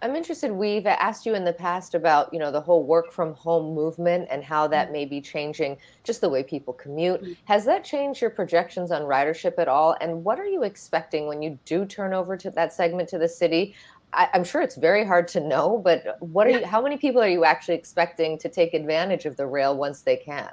I'm 0.00 0.14
interested. 0.14 0.52
We've 0.52 0.86
asked 0.86 1.26
you 1.26 1.34
in 1.34 1.44
the 1.44 1.52
past 1.52 1.94
about, 1.94 2.32
you 2.32 2.38
know, 2.38 2.52
the 2.52 2.60
whole 2.60 2.84
work 2.84 3.10
from 3.10 3.34
home 3.34 3.74
movement 3.74 4.28
and 4.30 4.44
how 4.44 4.68
that 4.68 4.86
mm-hmm. 4.86 4.92
may 4.92 5.04
be 5.06 5.20
changing 5.20 5.76
just 6.04 6.20
the 6.20 6.28
way 6.28 6.44
people 6.44 6.72
commute. 6.72 7.20
Mm-hmm. 7.20 7.32
Has 7.46 7.64
that 7.64 7.84
changed 7.84 8.20
your 8.20 8.30
projections 8.30 8.92
on 8.92 9.02
ridership 9.02 9.58
at 9.58 9.66
all? 9.66 9.96
And 10.00 10.22
what 10.22 10.38
are 10.38 10.46
you 10.46 10.62
expecting 10.62 11.26
when 11.26 11.42
you 11.42 11.58
do 11.64 11.84
turn 11.84 12.12
over 12.12 12.36
to 12.36 12.50
that 12.50 12.72
segment 12.72 13.08
to 13.08 13.18
the 13.18 13.28
city? 13.28 13.74
I, 14.12 14.28
am 14.34 14.44
sure 14.44 14.62
it's 14.62 14.76
very 14.76 15.04
hard 15.04 15.28
to 15.28 15.40
know, 15.40 15.78
but 15.78 16.16
what 16.20 16.46
are 16.46 16.50
you? 16.50 16.66
How 16.66 16.80
many 16.80 16.96
people 16.96 17.22
are 17.22 17.28
you 17.28 17.44
actually 17.44 17.74
expecting 17.74 18.38
to 18.38 18.48
take 18.48 18.74
advantage 18.74 19.26
of 19.26 19.36
the 19.36 19.46
rail 19.46 19.76
once 19.76 20.02
they 20.02 20.16
can? 20.16 20.50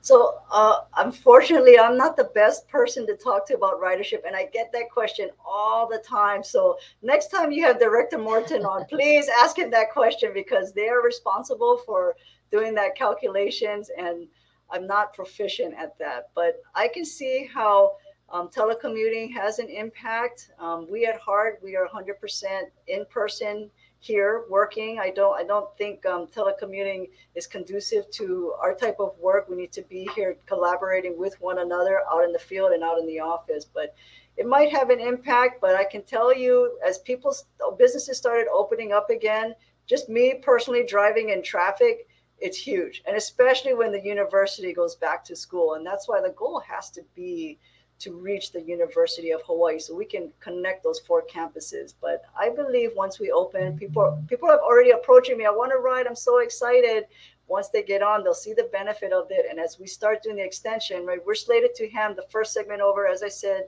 So, 0.00 0.38
uh, 0.50 0.80
unfortunately, 0.96 1.78
I'm 1.78 1.96
not 1.96 2.16
the 2.16 2.30
best 2.34 2.68
person 2.68 3.06
to 3.08 3.16
talk 3.16 3.46
to 3.48 3.54
about 3.54 3.80
ridership, 3.80 4.26
and 4.26 4.34
I 4.34 4.46
get 4.46 4.72
that 4.72 4.90
question 4.90 5.28
all 5.44 5.88
the 5.88 5.98
time. 5.98 6.42
So, 6.42 6.78
next 7.02 7.28
time 7.28 7.50
you 7.50 7.64
have 7.64 7.78
Director 7.78 8.16
Morton 8.16 8.64
on, 8.64 8.84
please 8.90 9.28
ask 9.42 9.58
him 9.58 9.70
that 9.72 9.92
question 9.92 10.30
because 10.32 10.72
they 10.72 10.88
are 10.88 11.02
responsible 11.02 11.78
for 11.84 12.16
doing 12.50 12.74
that 12.76 12.96
calculations, 12.96 13.90
and 13.98 14.26
I'm 14.70 14.86
not 14.86 15.12
proficient 15.12 15.74
at 15.76 15.98
that. 15.98 16.30
But 16.34 16.62
I 16.74 16.88
can 16.88 17.04
see 17.04 17.48
how 17.52 17.96
um, 18.30 18.48
telecommuting 18.48 19.32
has 19.32 19.58
an 19.58 19.68
impact. 19.68 20.50
Um, 20.58 20.86
we 20.90 21.06
at 21.06 21.18
HART, 21.18 21.60
we 21.62 21.76
are 21.76 21.88
100% 21.88 22.62
in 22.86 23.04
person 23.06 23.70
here 24.00 24.44
working. 24.48 24.98
I 25.00 25.10
don't 25.10 25.34
I 25.34 25.44
don't 25.44 25.76
think 25.76 26.06
um, 26.06 26.26
telecommuting 26.26 27.08
is 27.34 27.46
conducive 27.46 28.08
to 28.12 28.54
our 28.60 28.74
type 28.74 28.96
of 29.00 29.18
work. 29.18 29.48
We 29.48 29.56
need 29.56 29.72
to 29.72 29.82
be 29.82 30.08
here 30.14 30.36
collaborating 30.46 31.18
with 31.18 31.40
one 31.40 31.58
another 31.58 32.02
out 32.10 32.24
in 32.24 32.32
the 32.32 32.38
field 32.38 32.72
and 32.72 32.82
out 32.82 32.98
in 32.98 33.06
the 33.06 33.20
office. 33.20 33.64
But 33.64 33.94
it 34.36 34.46
might 34.46 34.70
have 34.70 34.90
an 34.90 35.00
impact. 35.00 35.60
But 35.60 35.74
I 35.74 35.84
can 35.84 36.02
tell 36.02 36.34
you, 36.34 36.78
as 36.86 36.98
people 36.98 37.34
businesses 37.78 38.18
started 38.18 38.46
opening 38.52 38.92
up 38.92 39.10
again, 39.10 39.54
just 39.86 40.08
me 40.08 40.34
personally 40.42 40.84
driving 40.86 41.30
in 41.30 41.42
traffic. 41.42 42.06
It's 42.40 42.56
huge, 42.56 43.02
and 43.04 43.16
especially 43.16 43.74
when 43.74 43.90
the 43.90 44.00
university 44.00 44.72
goes 44.72 44.94
back 44.94 45.24
to 45.24 45.34
school, 45.34 45.74
and 45.74 45.84
that's 45.84 46.06
why 46.06 46.20
the 46.20 46.30
goal 46.30 46.62
has 46.68 46.88
to 46.90 47.02
be 47.16 47.58
to 48.00 48.12
reach 48.12 48.52
the 48.52 48.62
University 48.62 49.30
of 49.32 49.42
Hawaii 49.42 49.78
so 49.78 49.94
we 49.94 50.04
can 50.04 50.30
connect 50.40 50.84
those 50.84 51.00
four 51.00 51.24
campuses. 51.32 51.94
But 52.00 52.22
I 52.38 52.50
believe 52.50 52.90
once 52.94 53.18
we 53.18 53.30
open, 53.30 53.76
people 53.78 54.22
people 54.28 54.48
have 54.48 54.60
already 54.60 54.90
approaching 54.90 55.36
me. 55.38 55.46
I 55.46 55.50
want 55.50 55.72
to 55.72 55.78
ride. 55.78 56.06
I'm 56.06 56.16
so 56.16 56.38
excited. 56.38 57.04
Once 57.48 57.68
they 57.70 57.82
get 57.82 58.02
on, 58.02 58.22
they'll 58.22 58.34
see 58.34 58.52
the 58.52 58.68
benefit 58.72 59.12
of 59.12 59.26
it. 59.30 59.46
And 59.50 59.58
as 59.58 59.78
we 59.80 59.86
start 59.86 60.22
doing 60.22 60.36
the 60.36 60.44
extension, 60.44 61.06
right, 61.06 61.24
we're 61.24 61.34
slated 61.34 61.74
to 61.76 61.88
hand 61.90 62.14
the 62.14 62.26
first 62.30 62.52
segment 62.52 62.82
over, 62.82 63.08
as 63.08 63.22
I 63.22 63.28
said, 63.28 63.62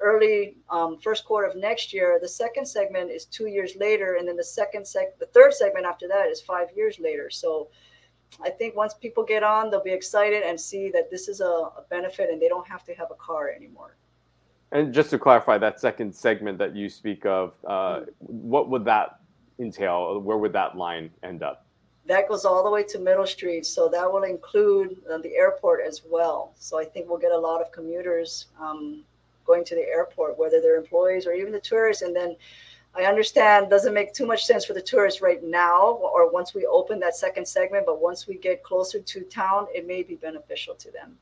early 0.00 0.56
um, 0.70 0.98
first 0.98 1.26
quarter 1.26 1.46
of 1.46 1.54
next 1.54 1.92
year. 1.92 2.18
The 2.20 2.28
second 2.28 2.66
segment 2.66 3.10
is 3.10 3.26
two 3.26 3.46
years 3.46 3.76
later, 3.76 4.14
and 4.14 4.26
then 4.26 4.36
the 4.36 4.44
second 4.44 4.86
sec, 4.86 5.18
the 5.18 5.26
third 5.26 5.52
segment 5.52 5.86
after 5.86 6.08
that 6.08 6.28
is 6.28 6.40
five 6.40 6.68
years 6.74 6.98
later. 6.98 7.28
So 7.28 7.68
I 8.42 8.50
think 8.50 8.76
once 8.76 8.94
people 8.94 9.24
get 9.24 9.42
on, 9.42 9.70
they'll 9.70 9.82
be 9.82 9.92
excited 9.92 10.42
and 10.42 10.60
see 10.60 10.90
that 10.90 11.10
this 11.10 11.28
is 11.28 11.40
a, 11.40 11.44
a, 11.44 11.84
benefit 11.90 12.30
and 12.30 12.40
they 12.40 12.48
don't 12.48 12.66
have 12.66 12.84
to 12.84 12.94
have 12.94 13.10
a 13.10 13.14
car 13.14 13.50
anymore. 13.50 13.96
And 14.72 14.94
just 14.94 15.10
to 15.10 15.18
clarify, 15.18 15.58
that 15.58 15.80
second 15.80 16.14
segment 16.14 16.56
that 16.58 16.76
you 16.76 16.88
speak 16.88 17.26
of, 17.26 17.54
uh, 17.66 17.70
mm-hmm. 17.70 18.06
what 18.26 18.70
would 18.70 18.84
that 18.84 19.20
entail? 19.58 20.20
Where 20.20 20.38
would 20.38 20.52
that 20.52 20.76
line 20.76 21.10
end 21.22 21.42
up? 21.42 21.66
That 22.06 22.28
goes 22.28 22.44
all 22.44 22.64
the 22.64 22.70
way 22.70 22.82
to 22.84 22.98
Middle 22.98 23.26
Street. 23.26 23.66
So 23.66 23.88
that 23.88 24.10
will 24.10 24.22
include 24.22 24.96
uh, 25.10 25.18
the 25.18 25.34
airport 25.34 25.80
as 25.86 26.02
well. 26.08 26.54
So 26.56 26.78
I 26.78 26.84
think 26.84 27.08
we'll 27.08 27.18
get 27.18 27.32
a 27.32 27.38
lot 27.38 27.60
of 27.60 27.72
commuters 27.72 28.46
um, 28.60 29.04
going 29.44 29.64
to 29.64 29.74
the 29.74 29.86
airport, 29.86 30.38
whether 30.38 30.60
they're 30.60 30.76
employees 30.76 31.26
or 31.26 31.32
even 31.32 31.52
the 31.52 31.60
tourists. 31.60 32.02
And 32.02 32.14
then 32.14 32.36
I 32.94 33.04
understand 33.04 33.70
doesn't 33.70 33.94
make 33.94 34.12
too 34.12 34.26
much 34.26 34.44
sense 34.44 34.64
for 34.64 34.72
the 34.72 34.82
tourists 34.82 35.22
right 35.22 35.42
now 35.42 35.92
or 35.92 36.30
once 36.30 36.54
we 36.54 36.66
open 36.66 36.98
that 37.00 37.16
second 37.16 37.46
segment, 37.46 37.86
but 37.86 38.00
once 38.00 38.26
we 38.26 38.36
get 38.36 38.62
closer 38.62 39.00
to 39.00 39.20
town, 39.22 39.66
it 39.72 39.86
may 39.86 40.02
be 40.02 40.16
beneficial 40.16 40.74
to 40.74 40.90
them. 40.90 41.16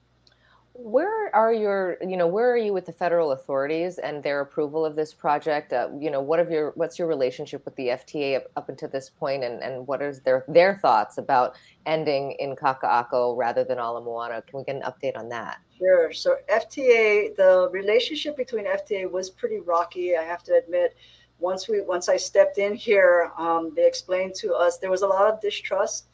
Where 0.80 1.34
are 1.34 1.52
your, 1.52 1.98
you 2.00 2.16
know, 2.16 2.28
where 2.28 2.52
are 2.52 2.56
you 2.56 2.72
with 2.72 2.86
the 2.86 2.92
federal 2.92 3.32
authorities 3.32 3.98
and 3.98 4.22
their 4.22 4.40
approval 4.42 4.84
of 4.84 4.94
this 4.94 5.12
project? 5.12 5.72
Uh, 5.72 5.88
you 5.98 6.08
know, 6.08 6.20
what 6.20 6.38
of 6.38 6.52
your, 6.52 6.70
what's 6.76 7.00
your 7.00 7.08
relationship 7.08 7.64
with 7.64 7.74
the 7.74 7.88
FTA 7.88 8.36
up, 8.36 8.44
up 8.56 8.68
until 8.68 8.88
this 8.88 9.10
point, 9.10 9.42
and 9.42 9.60
and 9.60 9.88
what 9.88 10.00
is 10.00 10.20
their 10.20 10.44
their 10.46 10.76
thoughts 10.76 11.18
about 11.18 11.56
ending 11.86 12.30
in 12.38 12.54
Kaka'ako 12.54 13.36
rather 13.36 13.64
than 13.64 13.80
Ala 13.80 14.00
Moana? 14.02 14.40
Can 14.42 14.60
we 14.60 14.64
get 14.64 14.76
an 14.76 14.82
update 14.82 15.18
on 15.18 15.28
that? 15.30 15.58
Sure. 15.78 16.12
So 16.12 16.36
FTA, 16.48 17.34
the 17.34 17.68
relationship 17.72 18.36
between 18.36 18.66
FTA 18.66 19.10
was 19.10 19.30
pretty 19.30 19.58
rocky. 19.58 20.16
I 20.16 20.22
have 20.22 20.44
to 20.44 20.54
admit 20.54 20.96
once 21.40 21.68
we 21.68 21.80
once 21.80 22.08
I 22.08 22.16
stepped 22.16 22.58
in 22.58 22.74
here, 22.74 23.30
um, 23.38 23.72
they 23.74 23.86
explained 23.86 24.34
to 24.36 24.54
us 24.54 24.78
there 24.78 24.90
was 24.90 25.02
a 25.02 25.06
lot 25.06 25.32
of 25.32 25.40
distrust, 25.40 26.06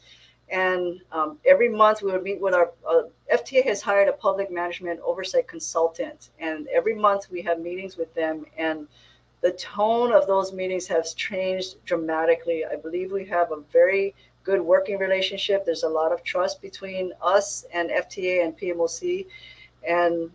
and 0.50 1.00
um, 1.12 1.38
every 1.46 1.68
month 1.68 2.02
we 2.02 2.12
would 2.12 2.22
meet 2.22 2.40
with 2.40 2.54
our 2.54 2.72
uh, 2.88 3.02
FTA 3.32 3.64
has 3.64 3.80
hired 3.80 4.08
a 4.08 4.12
public 4.12 4.50
management 4.50 5.00
oversight 5.00 5.48
consultant, 5.48 6.30
and 6.38 6.68
every 6.68 6.94
month 6.94 7.30
we 7.30 7.40
have 7.42 7.58
meetings 7.60 7.96
with 7.96 8.12
them, 8.14 8.44
and 8.58 8.86
the 9.40 9.52
tone 9.52 10.12
of 10.12 10.26
those 10.26 10.52
meetings 10.52 10.86
has 10.86 11.14
changed 11.14 11.76
dramatically. 11.84 12.64
I 12.64 12.76
believe 12.76 13.12
we 13.12 13.26
have 13.26 13.52
a 13.52 13.60
very 13.72 14.14
good 14.42 14.60
working 14.60 14.98
relationship. 14.98 15.64
There's 15.64 15.82
a 15.82 15.88
lot 15.88 16.12
of 16.12 16.22
trust 16.22 16.60
between 16.60 17.12
us 17.22 17.64
and 17.72 17.90
FTA 17.90 18.44
and 18.44 18.58
PMOC, 18.58 19.26
and 19.86 20.30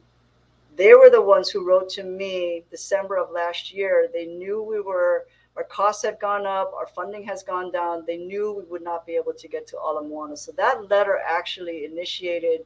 they 0.79 0.95
were 0.95 1.09
the 1.09 1.21
ones 1.21 1.49
who 1.49 1.67
wrote 1.67 1.89
to 1.89 2.03
me 2.03 2.63
December 2.71 3.17
of 3.17 3.31
last 3.31 3.73
year. 3.73 4.07
They 4.13 4.25
knew 4.25 4.63
we 4.63 4.79
were 4.79 5.25
our 5.57 5.65
costs 5.65 6.03
had 6.03 6.21
gone 6.21 6.45
up, 6.45 6.71
our 6.73 6.87
funding 6.87 7.21
has 7.25 7.43
gone 7.43 7.69
down. 7.69 8.05
They 8.07 8.15
knew 8.15 8.53
we 8.53 8.63
would 8.71 8.81
not 8.81 9.05
be 9.05 9.17
able 9.17 9.33
to 9.33 9.47
get 9.49 9.67
to 9.67 9.77
Ala 9.77 10.07
Moana. 10.07 10.37
So 10.37 10.53
that 10.53 10.89
letter 10.89 11.19
actually 11.27 11.83
initiated. 11.83 12.61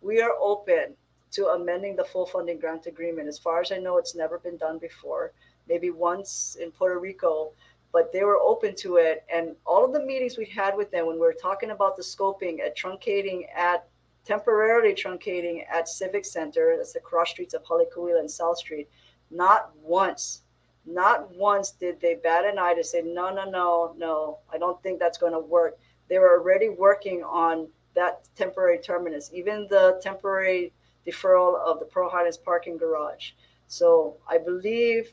We 0.00 0.22
are 0.22 0.32
open 0.40 0.94
to 1.32 1.48
amending 1.48 1.94
the 1.94 2.04
full 2.04 2.24
funding 2.24 2.58
grant 2.58 2.86
agreement. 2.86 3.28
As 3.28 3.38
far 3.38 3.60
as 3.60 3.70
I 3.70 3.76
know, 3.76 3.98
it's 3.98 4.14
never 4.14 4.38
been 4.38 4.56
done 4.56 4.78
before. 4.78 5.32
maybe 5.68 5.90
once 5.90 6.56
in 6.58 6.70
Puerto 6.70 6.98
Rico, 6.98 7.52
but 7.92 8.10
they 8.10 8.24
were 8.24 8.38
open 8.38 8.74
to 8.76 8.96
it. 8.96 9.26
And 9.30 9.54
all 9.66 9.84
of 9.84 9.92
the 9.92 10.00
meetings 10.00 10.38
we 10.38 10.46
had 10.46 10.74
with 10.74 10.90
them 10.90 11.06
when 11.06 11.16
we 11.16 11.26
were 11.26 11.34
talking 11.34 11.72
about 11.72 11.98
the 11.98 12.02
scoping 12.02 12.60
at 12.60 12.74
truncating 12.74 13.42
at 13.54 13.86
temporarily 14.28 14.92
truncating 14.92 15.64
at 15.72 15.88
Civic 15.88 16.26
Center, 16.26 16.74
that's 16.76 16.92
the 16.92 17.00
cross 17.00 17.30
streets 17.30 17.54
of 17.54 17.64
Halekauwila 17.64 18.20
and 18.20 18.30
South 18.30 18.58
Street, 18.58 18.86
not 19.30 19.72
once, 19.82 20.42
not 20.84 21.34
once 21.34 21.70
did 21.70 21.98
they 21.98 22.16
bat 22.16 22.44
an 22.44 22.58
eye 22.58 22.74
to 22.74 22.84
say, 22.84 23.00
no, 23.00 23.32
no, 23.32 23.48
no, 23.48 23.94
no, 23.96 24.38
I 24.52 24.58
don't 24.58 24.80
think 24.82 24.98
that's 24.98 25.16
going 25.16 25.32
to 25.32 25.40
work. 25.40 25.78
They 26.10 26.18
were 26.18 26.38
already 26.38 26.68
working 26.68 27.22
on 27.24 27.68
that 27.94 28.28
temporary 28.36 28.78
terminus, 28.78 29.30
even 29.32 29.66
the 29.70 29.98
temporary 30.02 30.74
deferral 31.06 31.58
of 31.58 31.80
the 31.80 31.86
Pearl 31.86 32.10
Highlands 32.10 32.36
parking 32.36 32.76
garage. 32.76 33.30
So 33.66 34.18
I 34.28 34.36
believe 34.36 35.10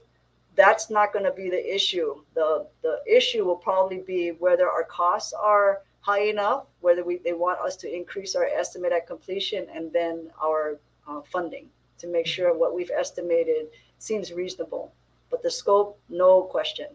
that's 0.55 0.89
not 0.89 1.13
going 1.13 1.25
to 1.25 1.31
be 1.31 1.49
the 1.49 1.73
issue. 1.75 2.15
The 2.33 2.67
the 2.81 3.01
issue 3.07 3.43
will 3.45 3.57
probably 3.57 3.99
be 3.99 4.29
whether 4.39 4.69
our 4.69 4.83
costs 4.83 5.33
are 5.33 5.81
high 6.05 6.25
enough, 6.25 6.65
whether 6.81 7.03
we 7.03 7.17
they 7.17 7.33
want 7.33 7.59
us 7.59 7.75
to 7.75 7.93
increase 7.93 8.35
our 8.35 8.45
estimate 8.45 8.91
at 8.91 9.07
completion, 9.07 9.65
and 9.73 9.91
then 9.91 10.29
our 10.41 10.77
uh, 11.07 11.21
funding 11.21 11.67
to 11.97 12.07
make 12.07 12.27
sure 12.27 12.55
what 12.55 12.75
we've 12.75 12.91
estimated 12.91 13.67
seems 13.97 14.31
reasonable. 14.31 14.93
But 15.31 15.41
the 15.41 15.49
scope, 15.49 15.97
no 16.09 16.43
question. 16.43 16.87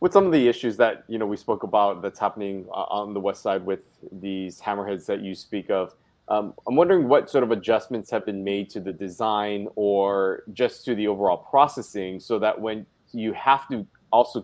With 0.00 0.12
some 0.12 0.26
of 0.26 0.32
the 0.32 0.48
issues 0.48 0.76
that 0.78 1.04
you 1.06 1.18
know 1.18 1.26
we 1.26 1.36
spoke 1.36 1.62
about 1.62 2.02
that's 2.02 2.18
happening 2.18 2.66
uh, 2.70 2.98
on 2.98 3.14
the 3.14 3.20
west 3.20 3.40
side 3.40 3.64
with 3.64 3.84
these 4.10 4.60
hammerheads 4.60 5.06
that 5.06 5.20
you 5.20 5.36
speak 5.36 5.70
of, 5.70 5.94
um, 6.28 6.54
I'm 6.66 6.74
wondering 6.74 7.06
what 7.06 7.30
sort 7.30 7.44
of 7.44 7.52
adjustments 7.52 8.10
have 8.10 8.26
been 8.26 8.42
made 8.42 8.68
to 8.70 8.80
the 8.80 8.92
design 8.92 9.68
or 9.76 10.42
just 10.52 10.84
to 10.86 10.96
the 10.96 11.06
overall 11.06 11.36
processing 11.36 12.18
so 12.18 12.40
that 12.40 12.60
when 12.60 12.84
you 13.12 13.32
have 13.32 13.68
to 13.68 13.86
also 14.10 14.42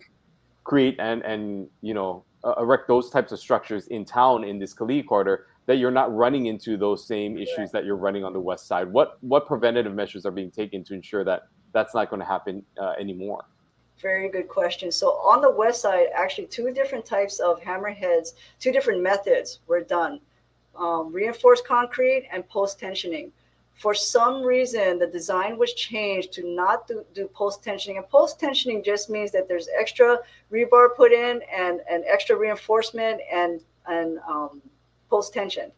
create 0.63 0.97
and 1.01 1.23
and 1.23 1.69
you 1.83 1.95
know 1.95 2.23
uh, 2.45 2.55
erect 2.59 2.89
those 2.89 3.11
types 3.11 3.33
of 3.33 3.39
structures 3.39 3.89
in 3.89 4.05
town 4.05 4.45
in 4.45 4.59
this 4.59 4.75
Kalihi 4.75 5.07
corridor 5.07 5.47
that 5.67 5.77
you're 5.77 5.91
not 5.91 6.15
running 6.15 6.47
into 6.47 6.77
those 6.77 7.07
same 7.07 7.37
issues 7.37 7.71
that 7.73 7.85
you're 7.85 7.97
running 7.97 8.25
on 8.25 8.33
the 8.33 8.41
west 8.41 8.67
side. 8.67 8.91
What 8.91 9.19
what 9.23 9.47
preventative 9.47 9.95
measures 9.95 10.25
are 10.25 10.31
being 10.31 10.51
taken 10.51 10.83
to 10.85 10.95
ensure 10.95 11.25
that 11.25 11.43
that's 11.73 11.95
not 11.95 12.11
going 12.11 12.21
to 12.21 12.27
happen 12.27 12.65
uh, 12.81 12.95
anymore? 12.99 13.45
Very 14.01 14.29
good 14.29 14.49
question. 14.49 14.93
So 14.93 15.09
on 15.09 15.41
the 15.41 15.51
west 15.51 15.83
side, 15.83 16.07
actually, 16.15 16.47
two 16.47 16.73
different 16.73 17.05
types 17.05 17.41
of 17.41 17.61
hammerheads, 17.61 18.35
two 18.61 18.71
different 18.71 19.03
methods 19.03 19.61
were 19.67 19.83
done 19.83 20.21
um, 20.79 21.13
reinforced 21.13 21.67
concrete 21.67 22.29
and 22.33 22.49
post 22.49 22.81
tensioning. 22.81 23.31
For 23.75 23.95
some 23.95 24.43
reason, 24.43 24.99
the 24.99 25.07
design 25.07 25.57
was 25.57 25.73
changed 25.75 26.33
to 26.33 26.49
not 26.49 26.89
do, 26.89 27.05
do 27.15 27.29
post 27.29 27.63
tensioning. 27.63 27.97
And 27.97 28.09
post 28.09 28.41
tensioning 28.41 28.85
just 28.85 29.09
means 29.09 29.31
that 29.33 29.47
there's 29.47 29.69
extra 29.79 30.19
rebar 30.53 30.95
put 30.97 31.13
in 31.13 31.41
and, 31.55 31.81
and 31.91 32.05
extra 32.07 32.37
reinforcement 32.37 33.21
and, 33.33 33.61
and 33.87 34.19
um, 34.29 34.63
post 35.11 35.33
tension. 35.33 35.71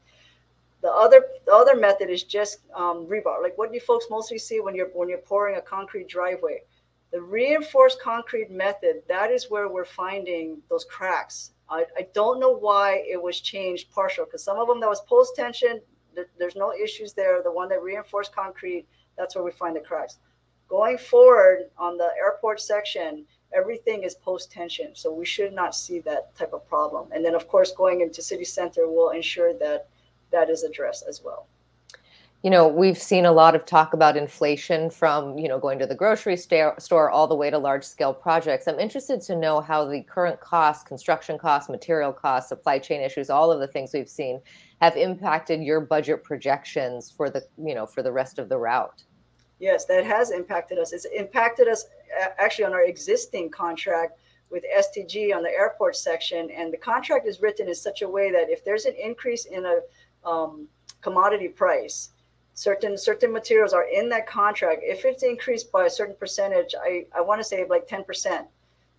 The 0.83 0.91
other 0.91 1.27
the 1.45 1.53
other 1.53 1.77
method 1.77 2.09
is 2.09 2.23
just 2.23 2.61
um, 2.75 3.07
rebar, 3.07 3.43
like 3.43 3.59
what 3.59 3.69
do 3.69 3.75
you 3.75 3.83
folks 3.83 4.07
mostly 4.09 4.39
see 4.39 4.61
when 4.61 4.75
you're 4.75 4.89
when 4.95 5.11
you're 5.11 5.19
pouring 5.19 5.57
a 5.57 5.61
concrete 5.61 6.09
driveway. 6.09 6.63
The 7.13 7.21
reinforced 7.21 8.01
concrete 8.01 8.51
method, 8.51 9.03
that 9.09 9.31
is 9.31 9.51
where 9.51 9.69
we're 9.69 9.85
finding 9.85 10.63
those 10.71 10.85
cracks 10.85 11.51
I, 11.71 11.85
I 11.97 12.07
don't 12.13 12.41
know 12.41 12.51
why 12.51 13.05
it 13.09 13.21
was 13.23 13.41
changed 13.41 13.91
partial 13.93 14.25
because 14.25 14.43
some 14.43 14.59
of 14.59 14.67
them 14.67 14.81
that 14.81 14.89
was 14.89 15.01
post 15.03 15.37
tension, 15.37 15.81
th- 16.15 16.27
there's 16.39 16.57
no 16.57 16.73
issues 16.73 17.13
there. 17.13 17.43
The 17.43 17.53
one 17.53 17.69
that 17.69 17.83
reinforced 17.83 18.35
concrete, 18.35 18.87
that's 19.17 19.37
where 19.37 19.45
we 19.45 19.53
find 19.53 19.77
the 19.77 19.81
cracks. 19.81 20.19
Going 20.69 20.99
forward 20.99 21.71
on 21.79 21.97
the 21.97 22.11
airport 22.19 22.61
section, 22.61 23.25
everything 23.55 24.03
is 24.03 24.15
post 24.15 24.51
tension. 24.51 24.95
So 24.95 25.13
we 25.13 25.25
should 25.25 25.53
not 25.53 25.75
see 25.75 26.01
that 26.01 26.35
type 26.37 26.53
of 26.53 26.69
problem. 26.69 27.09
And 27.13 27.25
then, 27.25 27.35
of 27.35 27.49
course, 27.49 27.73
going 27.73 28.01
into 28.01 28.23
city 28.23 28.45
center 28.45 28.89
will 28.89 29.11
ensure 29.11 29.55
that 29.55 29.89
that 30.31 30.51
is 30.51 30.63
addressed 30.63 31.05
as 31.09 31.23
well 31.25 31.47
you 32.43 32.49
know 32.49 32.67
we've 32.67 32.99
seen 32.99 33.27
a 33.27 33.33
lot 33.33 33.55
of 33.55 33.67
talk 33.67 33.93
about 33.93 34.17
inflation 34.17 34.89
from 34.89 35.37
you 35.39 35.49
know 35.49 35.59
going 35.59 35.79
to 35.79 35.87
the 35.87 35.95
grocery 35.95 36.37
store 36.37 37.11
all 37.11 37.27
the 37.27 37.35
way 37.35 37.51
to 37.51 37.59
large 37.59 37.85
scale 37.85 38.15
projects 38.15 38.67
i'm 38.67 38.79
interested 38.79 39.21
to 39.21 39.37
know 39.37 39.61
how 39.61 39.85
the 39.85 40.03
current 40.03 40.41
costs 40.41 40.83
construction 40.83 41.39
costs 41.39 41.69
material 41.69 42.13
costs 42.13 42.49
supply 42.49 42.79
chain 42.79 43.01
issues 43.01 43.29
all 43.31 43.53
of 43.53 43.61
the 43.61 43.67
things 43.67 43.93
we've 43.93 44.09
seen 44.09 44.41
have 44.81 44.97
impacted 44.97 45.63
your 45.63 45.81
budget 45.81 46.23
projections 46.25 47.11
for 47.11 47.29
the 47.29 47.43
you 47.59 47.75
know 47.75 47.87
for 47.87 48.03
the 48.03 48.13
rest 48.13 48.39
of 48.39 48.49
the 48.49 48.57
route 48.57 49.05
yes 49.59 49.85
that 49.85 50.05
has 50.05 50.31
impacted 50.31 50.79
us 50.79 50.93
it's 50.93 51.07
impacted 51.17 51.69
us 51.69 51.87
actually 52.39 52.65
on 52.65 52.73
our 52.73 52.85
existing 52.85 53.51
contract 53.51 54.19
with 54.51 54.65
stg 54.79 55.35
on 55.35 55.43
the 55.43 55.51
airport 55.51 55.97
section. 55.97 56.51
And 56.51 56.73
the 56.73 56.77
contract 56.77 57.27
is 57.27 57.41
written 57.41 57.69
in 57.69 57.75
such 57.75 58.03
a 58.03 58.09
way 58.09 58.31
that 58.33 58.51
if 58.51 58.65
there's 58.65 58.85
an 58.85 58.95
increase 58.95 59.45
in 59.45 59.65
a 59.65 59.81
um, 60.29 60.69
commodity 61.01 61.49
price 61.49 62.11
certain 62.55 62.99
certain 62.99 63.33
materials 63.33 63.73
are 63.73 63.87
in 63.89 64.09
that 64.11 64.27
contract. 64.27 64.83
If 64.85 65.05
it's 65.05 65.23
increased 65.23 65.73
by 65.73 65.87
a 65.87 65.91
certain 65.91 66.17
percentage 66.17 66.75
i 66.81 67.07
i 67.17 67.21
want 67.21 67.41
to 67.41 67.45
say 67.45 67.65
like 67.69 67.89
10% 67.89 68.47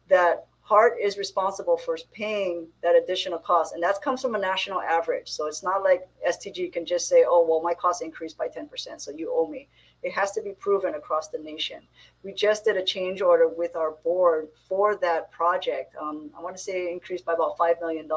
that 0.10 0.46
HART 0.64 0.94
is 1.02 1.18
responsible 1.18 1.76
for 1.76 1.98
paying 2.14 2.68
that 2.82 2.96
additional 2.96 3.40
cost. 3.40 3.74
And 3.74 3.84
that 3.84 4.02
comes 4.02 4.22
from 4.22 4.36
a 4.36 4.40
national 4.40 4.80
average. 4.80 5.30
So 5.30 5.48
it's 5.48 5.64
not 5.64 5.84
like 5.84 6.08
stg 6.28 6.74
can 6.74 6.86
just 6.86 7.08
say 7.08 7.24
oh 7.28 7.46
well 7.48 7.62
my 7.62 7.74
cost 7.74 8.02
increased 8.02 8.38
by 8.38 8.48
10% 8.48 9.02
so 9.02 9.12
you 9.12 9.32
owe 9.32 9.48
me 9.48 9.68
it 10.04 10.12
has 10.14 10.32
to 10.32 10.42
be 10.42 10.52
proven 10.52 10.96
across 10.96 11.28
the 11.28 11.38
nation. 11.38 11.82
We 12.24 12.34
just 12.34 12.66
did 12.66 12.78
a 12.78 12.84
change 12.84 13.22
order 13.22 13.48
with 13.48 13.76
our 13.76 13.92
board 14.04 14.50
for 14.68 14.96
that 14.98 15.32
project. 15.32 15.96
Um, 16.02 16.32
i 16.38 16.42
want 16.42 16.56
to 16.56 16.62
say 16.62 16.92
increased 16.92 17.26
by 17.26 17.34
about 17.34 17.58
$5 17.58 17.80
million 17.80 18.10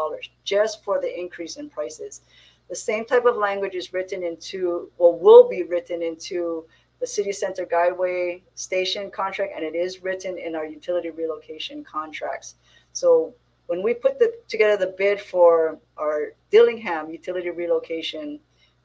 just 0.44 0.83
for 0.83 1.01
the 1.01 1.18
increase 1.18 1.57
in 1.57 1.68
prices. 1.68 2.23
The 2.70 2.77
same 2.77 3.05
type 3.05 3.27
of 3.27 3.37
language 3.37 3.75
is 3.75 3.92
written 3.92 4.23
into, 4.23 4.90
or 4.97 5.18
will 5.18 5.49
be 5.49 5.62
written 5.64 6.03
into 6.03 6.64
the 7.01 7.07
city 7.07 7.33
center 7.33 7.66
guideway 7.66 8.40
station 8.55 9.11
contract, 9.11 9.53
and 9.55 9.64
it 9.64 9.75
is 9.75 10.03
written 10.03 10.38
in 10.38 10.55
our 10.55 10.64
utility 10.64 11.11
relocation 11.11 11.85
contracts. 11.85 12.55
So 12.94 13.35
when 13.66 13.83
we 13.83 13.92
put 13.92 14.18
the, 14.18 14.33
together 14.49 14.77
the 14.77 14.94
bid 14.97 15.20
for 15.20 15.79
our 15.99 16.33
Dillingham 16.51 17.11
utility 17.11 17.51
relocation, 17.51 18.40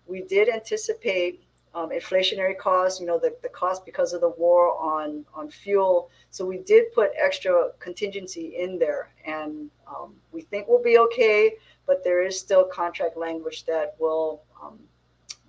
we 0.06 0.22
did 0.24 0.50
anticipate 0.50 1.44
um, 1.76 1.90
inflationary 1.90 2.58
costs, 2.58 3.00
you 3.00 3.06
know, 3.06 3.20
the, 3.20 3.36
the 3.44 3.50
cost 3.50 3.86
because 3.86 4.14
of 4.14 4.22
the 4.22 4.30
war 4.30 4.78
on, 4.80 5.26
on 5.34 5.50
fuel. 5.50 6.10
So 6.32 6.46
we 6.46 6.60
did 6.60 6.92
put 6.94 7.12
extra 7.22 7.70
contingency 7.80 8.58
in 8.58 8.80
there, 8.80 9.10
and 9.26 9.70
um, 9.88 10.16
we 10.32 10.42
think 10.42 10.68
we'll 10.68 10.84
be 10.84 10.98
okay 10.98 11.54
but 11.90 12.04
there 12.04 12.22
is 12.24 12.40
still 12.40 12.66
contract 12.66 13.18
language 13.18 13.66
that 13.66 13.96
will 13.98 14.44
um, 14.62 14.78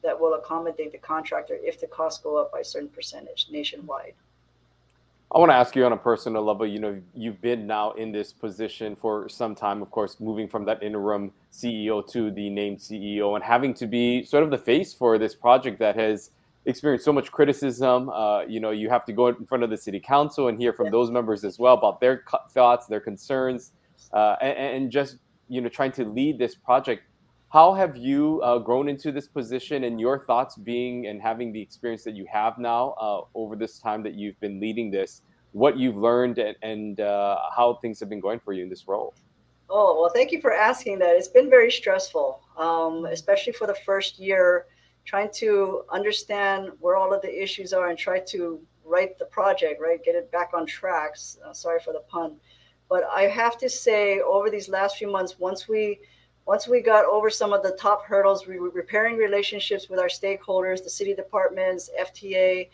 that 0.03 0.19
will 0.19 0.33
accommodate 0.33 0.91
the 0.91 0.99
contractor 0.99 1.59
if 1.63 1.79
the 1.79 1.87
costs 1.87 2.23
go 2.25 2.39
up 2.39 2.51
by 2.51 2.61
a 2.61 2.65
certain 2.65 2.89
percentage 2.89 3.49
nationwide. 3.51 4.15
I 5.31 5.39
want 5.39 5.51
to 5.51 5.55
ask 5.55 5.77
you 5.77 5.85
on 5.85 5.93
a 5.93 5.99
personal 5.99 6.43
level. 6.43 6.67
You 6.67 6.79
know, 6.79 7.03
you've 7.15 7.43
been 7.43 7.67
now 7.67 7.93
in 7.93 8.11
this 8.11 8.33
position 8.33 8.97
for 8.97 9.29
some 9.29 9.55
time, 9.55 9.83
of 9.83 9.91
course, 9.91 10.19
moving 10.19 10.49
from 10.49 10.65
that 10.65 10.83
interim 10.83 11.31
CEO 11.53 12.07
to 12.13 12.31
the 12.31 12.49
named 12.51 12.79
CEO 12.79 13.35
and 13.35 13.45
having 13.45 13.75
to 13.75 13.87
be 13.87 14.25
sort 14.25 14.43
of 14.43 14.51
the 14.51 14.59
face 14.59 14.95
for 14.95 15.19
this 15.19 15.35
project 15.35 15.79
that 15.79 15.97
has 15.97 16.31
experienced 16.67 17.05
so 17.05 17.13
much 17.13 17.33
criticism. 17.33 18.09
Uh, 18.11 18.43
you 18.43 18.61
know, 18.61 18.71
you 18.71 18.89
have 18.89 19.05
to 19.07 19.13
go 19.13 19.29
in 19.29 19.47
front 19.47 19.65
of 19.65 19.71
the 19.71 19.77
city 19.77 20.01
council 20.01 20.49
and 20.49 20.59
hear 20.59 20.73
from 20.73 20.87
yeah. 20.87 20.93
those 20.93 21.11
members 21.11 21.45
as 21.45 21.59
well 21.59 21.75
about 21.75 22.01
their 22.01 22.25
thoughts, 22.53 22.87
their 22.87 23.01
concerns, 23.01 23.73
uh, 24.13 24.37
and, 24.41 24.59
and, 24.59 24.91
just 24.91 25.19
you 25.49 25.61
know 25.61 25.69
trying 25.69 25.93
to 25.93 26.05
lead 26.05 26.39
this 26.39 26.55
project 26.55 27.03
how 27.51 27.75
have 27.75 27.97
you 27.97 28.41
uh, 28.43 28.59
grown 28.59 28.89
into 28.89 29.11
this 29.11 29.27
position 29.27 29.85
and 29.85 30.01
your 30.01 30.25
thoughts 30.25 30.57
being 30.57 31.09
and 31.09 31.21
having 31.21 31.53
the 31.53 31.61
experience 31.61 32.05
that 32.05 32.15
you 32.15 32.25
have 32.33 32.59
now 32.59 32.95
uh, 33.01 33.23
over 33.35 33.57
this 33.57 33.79
time 33.81 34.03
that 34.05 34.15
you've 34.15 34.39
been 34.41 34.61
leading 34.61 34.91
this 34.91 35.23
what 35.53 35.77
you've 35.77 35.97
learned 35.97 36.39
and, 36.39 36.57
and 36.63 37.01
uh, 37.01 37.37
how 37.55 37.75
things 37.83 37.99
have 37.99 38.09
been 38.09 38.21
going 38.21 38.39
for 38.39 38.53
you 38.53 38.63
in 38.63 38.69
this 38.69 38.87
role 38.87 39.13
oh 39.71 40.01
well 40.01 40.11
thank 40.11 40.33
you 40.33 40.41
for 40.41 40.53
asking 40.53 40.99
that. 40.99 41.17
It's 41.17 41.29
been 41.29 41.49
very 41.49 41.71
stressful 41.71 42.41
um, 42.57 43.07
especially 43.07 43.53
for 43.53 43.67
the 43.67 43.77
first 43.87 44.19
year 44.19 44.67
trying 45.05 45.31
to 45.33 45.83
understand 45.91 46.71
where 46.81 46.97
all 46.97 47.13
of 47.15 47.23
the 47.23 47.43
issues 47.43 47.73
are 47.73 47.89
and 47.89 47.99
try 47.99 48.19
to 48.19 48.61
write 48.85 49.19
the 49.19 49.25
project 49.27 49.81
right? 49.81 50.03
Get 50.05 50.15
it 50.15 50.31
back 50.31 50.51
on 50.55 50.67
tracks. 50.67 51.39
Uh, 51.45 51.53
sorry 51.53 51.81
for 51.81 51.93
the 51.93 52.01
pun. 52.09 52.37
But 52.91 53.05
I 53.05 53.23
have 53.23 53.57
to 53.59 53.69
say, 53.69 54.21
over 54.21 54.51
these 54.51 54.69
last 54.69 54.97
few 54.97 55.11
months, 55.11 55.39
once 55.39 55.69
we 55.69 56.01
once 56.47 56.67
we 56.67 56.81
got 56.81 57.05
over 57.05 57.31
some 57.31 57.53
of 57.53 57.63
the 57.63 57.71
top 57.73 58.05
hurdles, 58.05 58.49
we 58.49 58.59
were 58.59 58.71
repairing 58.71 59.17
relationships 59.17 59.89
with 59.89 60.01
our 60.01 60.09
stakeholders, 60.09 60.83
the 60.83 60.91
city 60.91 61.15
departments, 61.15 61.89
FTA. 62.01 62.69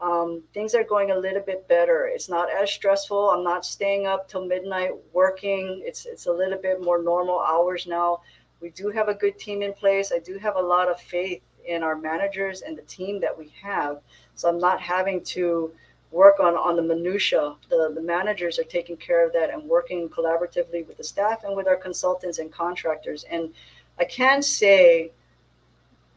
Um, 0.00 0.42
things 0.52 0.74
are 0.74 0.84
going 0.84 1.10
a 1.10 1.16
little 1.16 1.42
bit 1.42 1.66
better. 1.68 2.06
It's 2.06 2.28
not 2.28 2.50
as 2.50 2.70
stressful. 2.70 3.30
I'm 3.30 3.42
not 3.42 3.64
staying 3.64 4.06
up 4.06 4.28
till 4.28 4.44
midnight 4.44 4.92
working. 5.12 5.82
It's 5.84 6.04
it's 6.04 6.26
a 6.26 6.32
little 6.32 6.58
bit 6.58 6.82
more 6.82 7.02
normal 7.02 7.40
hours 7.40 7.86
now. 7.86 8.20
We 8.60 8.70
do 8.70 8.90
have 8.90 9.08
a 9.08 9.14
good 9.14 9.38
team 9.38 9.62
in 9.62 9.72
place. 9.72 10.12
I 10.14 10.18
do 10.18 10.38
have 10.38 10.56
a 10.56 10.60
lot 10.60 10.88
of 10.88 11.00
faith 11.00 11.42
in 11.66 11.82
our 11.82 11.96
managers 11.96 12.60
and 12.60 12.76
the 12.76 12.82
team 12.82 13.20
that 13.20 13.36
we 13.36 13.50
have. 13.62 14.00
So 14.34 14.48
I'm 14.48 14.58
not 14.58 14.80
having 14.80 15.22
to 15.24 15.72
work 16.10 16.40
on 16.40 16.54
on 16.54 16.76
the 16.76 16.82
minutia. 16.82 17.54
The 17.70 17.92
the 17.94 18.02
managers 18.02 18.58
are 18.58 18.64
taking 18.64 18.98
care 18.98 19.26
of 19.26 19.32
that 19.32 19.48
and 19.48 19.62
working 19.62 20.10
collaboratively 20.10 20.86
with 20.86 20.98
the 20.98 21.04
staff 21.04 21.42
and 21.44 21.56
with 21.56 21.66
our 21.66 21.76
consultants 21.76 22.38
and 22.38 22.52
contractors. 22.52 23.24
And 23.30 23.54
I 23.98 24.04
can 24.04 24.42
say, 24.42 25.12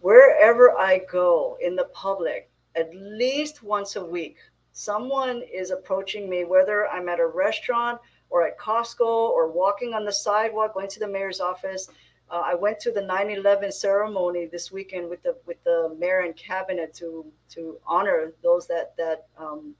wherever 0.01 0.77
I 0.77 0.99
go 1.09 1.57
in 1.61 1.77
the 1.77 1.85
public, 1.93 2.48
at 2.75 2.93
least 2.93 3.63
once 3.63 3.95
a 3.95 4.03
week, 4.03 4.37
someone 4.71 5.41
is 5.51 5.71
approaching 5.71 6.29
me, 6.29 6.45
whether 6.45 6.87
I'm 6.87 7.09
at 7.09 7.19
a 7.19 7.27
restaurant 7.27 7.99
or 8.29 8.45
at 8.47 8.57
Costco 8.59 9.05
or 9.05 9.51
walking 9.51 9.93
on 9.93 10.05
the 10.05 10.11
sidewalk, 10.11 10.73
going 10.73 10.87
to 10.89 10.99
the 10.99 11.07
mayor's 11.07 11.39
office. 11.39 11.89
Uh, 12.29 12.43
I 12.45 12.53
went 12.53 12.79
to 12.81 12.91
the 12.91 13.01
9/11 13.01 13.73
ceremony 13.73 14.45
this 14.45 14.71
weekend 14.71 15.09
with 15.09 15.23
the 15.23 15.35
with 15.45 15.63
the 15.63 15.95
mayor 15.97 16.19
and 16.19 16.35
cabinet 16.35 16.93
to 16.95 17.25
to 17.49 17.79
honor 17.87 18.33
those 18.43 18.67
that 18.67 18.95
that 18.97 19.27
um, 19.37 19.75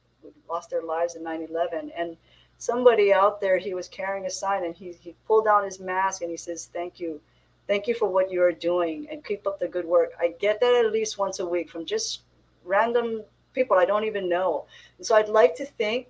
lost 0.49 0.71
their 0.71 0.81
lives 0.81 1.15
in 1.15 1.23
9/11. 1.23 1.91
And 1.95 2.17
somebody 2.57 3.13
out 3.13 3.39
there, 3.39 3.57
he 3.57 3.73
was 3.75 3.87
carrying 3.87 4.25
a 4.25 4.29
sign, 4.31 4.63
and 4.65 4.75
he 4.75 4.93
he 4.93 5.15
pulled 5.27 5.45
down 5.45 5.63
his 5.63 5.79
mask 5.79 6.23
and 6.23 6.31
he 6.31 6.37
says, 6.37 6.69
"Thank 6.73 6.99
you, 6.99 7.21
thank 7.67 7.87
you 7.87 7.93
for 7.93 8.07
what 8.09 8.31
you 8.31 8.41
are 8.41 8.51
doing, 8.51 9.07
and 9.11 9.23
keep 9.23 9.45
up 9.45 9.59
the 9.59 9.67
good 9.67 9.85
work." 9.85 10.11
I 10.19 10.29
get 10.39 10.59
that 10.59 10.73
at 10.73 10.91
least 10.91 11.19
once 11.19 11.39
a 11.39 11.45
week 11.45 11.69
from 11.69 11.85
just 11.85 12.23
random 12.69 13.23
people 13.53 13.77
I 13.77 13.85
don't 13.85 14.05
even 14.05 14.29
know. 14.29 14.65
And 14.97 15.05
so 15.05 15.15
I'd 15.15 15.29
like 15.29 15.55
to 15.55 15.65
think 15.65 16.07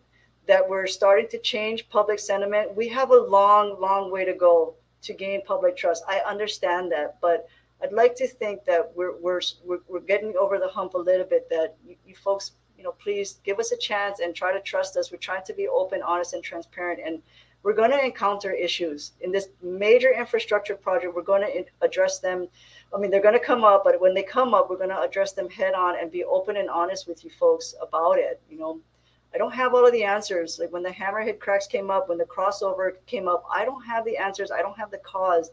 that 0.47 0.67
we're 0.67 0.87
starting 0.87 1.27
to 1.29 1.39
change 1.39 1.89
public 1.89 2.19
sentiment. 2.19 2.75
We 2.75 2.87
have 2.89 3.11
a 3.11 3.17
long, 3.37 3.79
long 3.79 4.11
way 4.11 4.25
to 4.25 4.33
go 4.33 4.75
to 5.01 5.13
gain 5.13 5.43
public 5.45 5.77
trust. 5.77 6.03
I 6.07 6.19
understand 6.19 6.91
that, 6.91 7.17
but 7.21 7.47
I'd 7.81 7.93
like 7.93 8.15
to 8.15 8.27
think 8.27 8.65
that 8.65 8.91
we're 8.95 9.15
we're 9.21 9.41
we're, 9.87 10.01
getting 10.01 10.33
over 10.37 10.59
the 10.59 10.67
hump 10.67 10.95
a 10.95 10.97
little 10.97 11.25
bit. 11.25 11.49
That 11.49 11.77
you, 11.85 11.95
you, 12.05 12.15
folks, 12.15 12.51
you 12.77 12.83
know, 12.83 12.91
please 12.91 13.39
give 13.45 13.59
us 13.59 13.71
a 13.71 13.77
chance 13.77 14.19
and 14.19 14.35
try 14.35 14.51
to 14.51 14.59
trust 14.59 14.97
us. 14.97 15.11
We're 15.11 15.17
trying 15.17 15.45
to 15.45 15.53
be 15.53 15.67
open, 15.69 16.01
honest, 16.01 16.33
and 16.33 16.43
transparent, 16.43 16.99
and 17.05 17.21
we're 17.63 17.73
going 17.73 17.91
to 17.91 18.03
encounter 18.03 18.51
issues 18.51 19.13
in 19.21 19.31
this 19.31 19.49
major 19.61 20.11
infrastructure 20.11 20.75
project. 20.75 21.15
We're 21.15 21.21
going 21.21 21.41
to 21.41 21.65
address 21.81 22.19
them. 22.19 22.47
I 22.93 22.97
mean, 22.97 23.11
they're 23.11 23.21
going 23.21 23.37
to 23.37 23.39
come 23.39 23.63
up, 23.63 23.83
but 23.83 24.01
when 24.01 24.13
they 24.13 24.23
come 24.23 24.53
up, 24.53 24.69
we're 24.69 24.77
going 24.77 24.89
to 24.89 25.01
address 25.01 25.33
them 25.33 25.49
head 25.49 25.73
on 25.73 25.99
and 25.99 26.11
be 26.11 26.23
open 26.23 26.57
and 26.57 26.69
honest 26.69 27.07
with 27.07 27.23
you 27.23 27.29
folks 27.29 27.75
about 27.81 28.17
it. 28.17 28.41
You 28.49 28.57
know, 28.57 28.81
I 29.33 29.37
don't 29.37 29.53
have 29.53 29.73
all 29.73 29.85
of 29.85 29.93
the 29.93 30.03
answers. 30.03 30.57
Like 30.59 30.71
when 30.71 30.83
the 30.83 30.89
hammerhead 30.89 31.39
cracks 31.39 31.67
came 31.67 31.91
up, 31.91 32.09
when 32.09 32.17
the 32.17 32.25
crossover 32.25 32.93
came 33.05 33.27
up, 33.27 33.43
I 33.53 33.63
don't 33.63 33.85
have 33.85 34.05
the 34.05 34.17
answers. 34.17 34.49
I 34.51 34.61
don't 34.61 34.77
have 34.77 34.89
the 34.89 34.97
cause, 34.99 35.51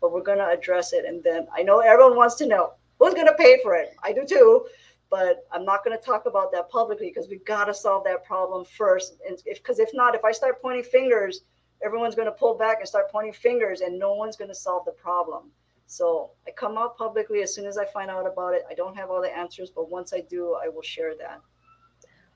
but 0.00 0.12
we're 0.12 0.22
going 0.22 0.38
to 0.38 0.48
address 0.48 0.92
it. 0.92 1.04
And 1.04 1.22
then 1.24 1.48
I 1.54 1.62
know 1.62 1.80
everyone 1.80 2.16
wants 2.16 2.36
to 2.36 2.46
know 2.46 2.74
who's 2.98 3.14
going 3.14 3.26
to 3.26 3.34
pay 3.34 3.58
for 3.62 3.74
it. 3.74 3.96
I 4.04 4.12
do 4.12 4.24
too, 4.24 4.66
but 5.10 5.46
I'm 5.50 5.64
not 5.64 5.84
going 5.84 5.96
to 5.98 6.04
talk 6.04 6.26
about 6.26 6.52
that 6.52 6.70
publicly 6.70 7.08
because 7.08 7.28
we've 7.28 7.44
got 7.44 7.64
to 7.64 7.74
solve 7.74 8.04
that 8.04 8.24
problem 8.24 8.64
first. 8.64 9.16
And 9.28 9.38
if 9.44 9.58
because 9.58 9.80
if 9.80 9.90
not, 9.92 10.14
if 10.14 10.24
I 10.24 10.30
start 10.30 10.62
pointing 10.62 10.84
fingers, 10.84 11.42
everyone's 11.84 12.14
going 12.14 12.26
to 12.26 12.32
pull 12.32 12.56
back 12.56 12.78
and 12.78 12.88
start 12.88 13.10
pointing 13.10 13.32
fingers, 13.32 13.80
and 13.80 13.98
no 13.98 14.14
one's 14.14 14.36
going 14.36 14.48
to 14.48 14.54
solve 14.54 14.84
the 14.84 14.92
problem. 14.92 15.50
So 15.86 16.30
I 16.46 16.50
come 16.50 16.76
out 16.76 16.98
publicly 16.98 17.42
as 17.42 17.54
soon 17.54 17.66
as 17.66 17.78
I 17.78 17.84
find 17.86 18.10
out 18.10 18.26
about 18.26 18.54
it. 18.54 18.64
I 18.68 18.74
don't 18.74 18.96
have 18.96 19.10
all 19.10 19.22
the 19.22 19.36
answers, 19.36 19.70
but 19.70 19.90
once 19.90 20.12
I 20.12 20.20
do, 20.20 20.56
I 20.62 20.68
will 20.68 20.82
share 20.82 21.14
that. 21.16 21.40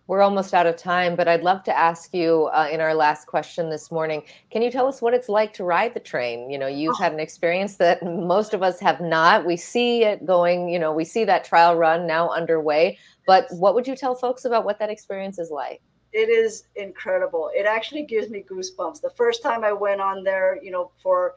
We're 0.06 0.22
almost 0.22 0.54
out 0.54 0.66
of 0.66 0.76
time, 0.76 1.14
but 1.14 1.28
I'd 1.28 1.44
love 1.44 1.62
to 1.64 1.76
ask 1.76 2.12
you 2.12 2.50
uh, 2.52 2.68
in 2.68 2.80
our 2.80 2.94
last 2.94 3.26
question 3.26 3.70
this 3.70 3.92
morning 3.92 4.24
can 4.50 4.60
you 4.60 4.68
tell 4.68 4.88
us 4.88 5.00
what 5.00 5.14
it's 5.14 5.28
like 5.28 5.52
to 5.54 5.62
ride 5.62 5.94
the 5.94 6.00
train? 6.00 6.50
You 6.50 6.58
know, 6.58 6.66
you've 6.66 6.96
oh. 6.98 7.02
had 7.02 7.12
an 7.12 7.20
experience 7.20 7.76
that 7.76 8.02
most 8.04 8.52
of 8.52 8.60
us 8.60 8.80
have 8.80 9.00
not. 9.00 9.46
We 9.46 9.56
see 9.56 10.02
it 10.02 10.26
going, 10.26 10.68
you 10.68 10.80
know, 10.80 10.92
we 10.92 11.04
see 11.04 11.24
that 11.26 11.44
trial 11.44 11.76
run 11.76 12.08
now 12.08 12.28
underway, 12.28 12.98
but 13.24 13.46
what 13.50 13.76
would 13.76 13.86
you 13.86 13.94
tell 13.94 14.16
folks 14.16 14.44
about 14.44 14.64
what 14.64 14.80
that 14.80 14.90
experience 14.90 15.38
is 15.38 15.52
like? 15.52 15.80
It 16.12 16.28
is 16.28 16.64
incredible. 16.74 17.52
It 17.54 17.66
actually 17.66 18.02
gives 18.02 18.30
me 18.30 18.44
goosebumps. 18.50 19.00
The 19.00 19.10
first 19.10 19.44
time 19.44 19.62
I 19.62 19.72
went 19.72 20.00
on 20.00 20.24
there, 20.24 20.58
you 20.60 20.72
know, 20.72 20.90
for 21.00 21.36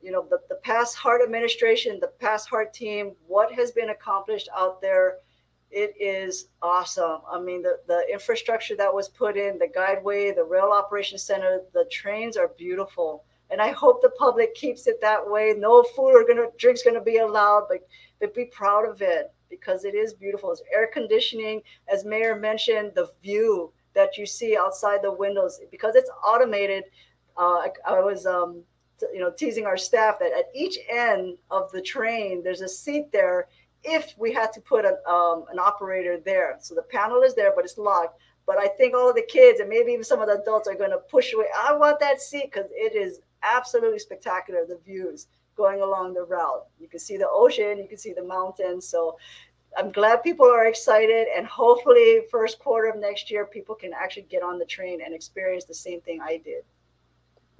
you 0.00 0.10
know 0.10 0.26
the, 0.30 0.38
the 0.48 0.56
past 0.56 0.96
HART 0.96 1.22
administration 1.22 1.98
the 2.00 2.12
past 2.20 2.48
HART 2.48 2.72
team 2.72 3.12
what 3.26 3.52
has 3.52 3.70
been 3.70 3.90
accomplished 3.90 4.48
out 4.56 4.80
there 4.80 5.16
it 5.70 5.94
is 6.00 6.48
awesome. 6.62 7.20
I 7.30 7.40
mean, 7.40 7.62
the, 7.62 7.78
the 7.86 8.04
infrastructure 8.12 8.76
that 8.76 8.92
was 8.92 9.08
put 9.08 9.36
in, 9.36 9.58
the 9.58 9.68
guideway, 9.68 10.34
the 10.34 10.44
rail 10.44 10.70
operations 10.72 11.22
center, 11.22 11.60
the 11.72 11.84
trains 11.90 12.36
are 12.36 12.48
beautiful. 12.58 13.24
And 13.50 13.60
I 13.60 13.70
hope 13.70 14.02
the 14.02 14.10
public 14.10 14.54
keeps 14.54 14.86
it 14.86 15.00
that 15.00 15.28
way. 15.28 15.54
No 15.56 15.82
food 15.82 16.12
or 16.12 16.26
gonna 16.26 16.48
drinks 16.58 16.82
gonna 16.82 17.00
be 17.00 17.18
allowed, 17.18 17.66
but 17.68 17.86
but 18.20 18.34
be 18.34 18.46
proud 18.46 18.88
of 18.88 19.02
it 19.02 19.32
because 19.48 19.84
it 19.84 19.94
is 19.94 20.12
beautiful. 20.12 20.52
It's 20.52 20.62
air 20.74 20.88
conditioning, 20.92 21.62
as 21.88 22.04
Mayor 22.04 22.36
mentioned, 22.36 22.92
the 22.94 23.10
view 23.22 23.72
that 23.94 24.16
you 24.16 24.26
see 24.26 24.56
outside 24.56 25.00
the 25.02 25.12
windows 25.12 25.60
because 25.70 25.96
it's 25.96 26.10
automated. 26.24 26.84
Uh, 27.36 27.66
I, 27.66 27.70
I 27.86 28.00
was 28.00 28.26
um, 28.26 28.62
you 29.12 29.20
know 29.20 29.30
teasing 29.30 29.66
our 29.66 29.76
staff 29.76 30.18
that 30.18 30.32
at 30.32 30.50
each 30.54 30.78
end 30.88 31.38
of 31.50 31.70
the 31.72 31.80
train 31.80 32.42
there's 32.42 32.60
a 32.60 32.68
seat 32.68 33.10
there 33.12 33.48
if 33.82 34.14
we 34.18 34.32
had 34.32 34.52
to 34.52 34.60
put 34.60 34.84
an, 34.84 34.96
um, 35.08 35.46
an 35.50 35.58
operator 35.58 36.18
there. 36.18 36.58
So 36.60 36.74
the 36.74 36.82
panel 36.82 37.22
is 37.22 37.34
there, 37.34 37.52
but 37.54 37.64
it's 37.64 37.78
locked. 37.78 38.20
But 38.46 38.58
I 38.58 38.68
think 38.68 38.94
all 38.94 39.08
of 39.08 39.14
the 39.14 39.26
kids 39.26 39.60
and 39.60 39.68
maybe 39.68 39.92
even 39.92 40.04
some 40.04 40.20
of 40.20 40.28
the 40.28 40.40
adults 40.40 40.68
are 40.68 40.74
going 40.74 40.90
to 40.90 40.98
push 40.98 41.32
away. 41.32 41.46
I 41.58 41.74
want 41.74 41.98
that 42.00 42.20
seat 42.20 42.50
because 42.52 42.68
it 42.72 42.94
is 42.94 43.20
absolutely 43.42 43.98
spectacular. 43.98 44.66
The 44.66 44.78
views 44.84 45.28
going 45.56 45.82
along 45.82 46.14
the 46.14 46.24
route. 46.24 46.66
You 46.78 46.88
can 46.88 47.00
see 47.00 47.16
the 47.16 47.28
ocean, 47.28 47.78
you 47.78 47.88
can 47.88 47.98
see 47.98 48.12
the 48.12 48.24
mountains. 48.24 48.86
So 48.86 49.16
I'm 49.76 49.92
glad 49.92 50.22
people 50.22 50.46
are 50.46 50.66
excited, 50.66 51.28
and 51.36 51.46
hopefully, 51.46 52.22
first 52.30 52.58
quarter 52.58 52.88
of 52.88 52.98
next 52.98 53.30
year, 53.30 53.46
people 53.46 53.74
can 53.74 53.92
actually 53.92 54.22
get 54.22 54.42
on 54.42 54.58
the 54.58 54.64
train 54.64 55.00
and 55.04 55.14
experience 55.14 55.64
the 55.64 55.74
same 55.74 56.00
thing 56.00 56.20
I 56.20 56.38
did. 56.38 56.64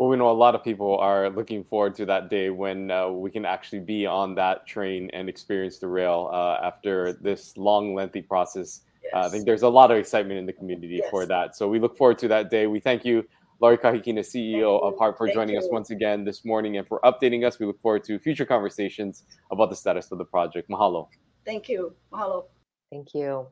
Well, 0.00 0.08
we 0.08 0.16
know 0.16 0.30
a 0.30 0.32
lot 0.32 0.54
of 0.54 0.64
people 0.64 0.96
are 0.96 1.28
looking 1.28 1.62
forward 1.62 1.94
to 1.96 2.06
that 2.06 2.30
day 2.30 2.48
when 2.48 2.90
uh, 2.90 3.10
we 3.10 3.30
can 3.30 3.44
actually 3.44 3.80
be 3.80 4.06
on 4.06 4.34
that 4.36 4.66
train 4.66 5.10
and 5.12 5.28
experience 5.28 5.76
the 5.76 5.88
rail 5.88 6.30
uh, 6.32 6.56
after 6.62 7.12
this 7.12 7.54
long, 7.58 7.94
lengthy 7.94 8.22
process. 8.22 8.80
Yes. 9.04 9.12
Uh, 9.12 9.26
I 9.26 9.28
think 9.28 9.44
there's 9.44 9.60
a 9.60 9.68
lot 9.68 9.90
of 9.90 9.98
excitement 9.98 10.38
in 10.38 10.46
the 10.46 10.54
community 10.54 11.00
yes. 11.02 11.10
for 11.10 11.26
that. 11.26 11.54
So 11.54 11.68
we 11.68 11.78
look 11.78 11.98
forward 11.98 12.18
to 12.20 12.28
that 12.28 12.48
day. 12.48 12.66
We 12.66 12.80
thank 12.80 13.04
you, 13.04 13.28
Lori 13.60 13.76
Kahikina, 13.76 14.20
CEO 14.20 14.82
of 14.82 14.96
HART, 14.96 15.18
for 15.18 15.26
thank 15.26 15.34
joining 15.34 15.56
you. 15.56 15.60
us 15.60 15.68
once 15.70 15.90
again 15.90 16.24
this 16.24 16.46
morning 16.46 16.78
and 16.78 16.88
for 16.88 17.00
updating 17.04 17.46
us. 17.46 17.58
We 17.58 17.66
look 17.66 17.82
forward 17.82 18.02
to 18.04 18.18
future 18.18 18.46
conversations 18.46 19.24
about 19.50 19.68
the 19.68 19.76
status 19.76 20.10
of 20.12 20.16
the 20.16 20.24
project. 20.24 20.70
Mahalo. 20.70 21.08
Thank 21.44 21.68
you. 21.68 21.94
Mahalo. 22.10 22.46
Thank 22.90 23.12
you. 23.12 23.48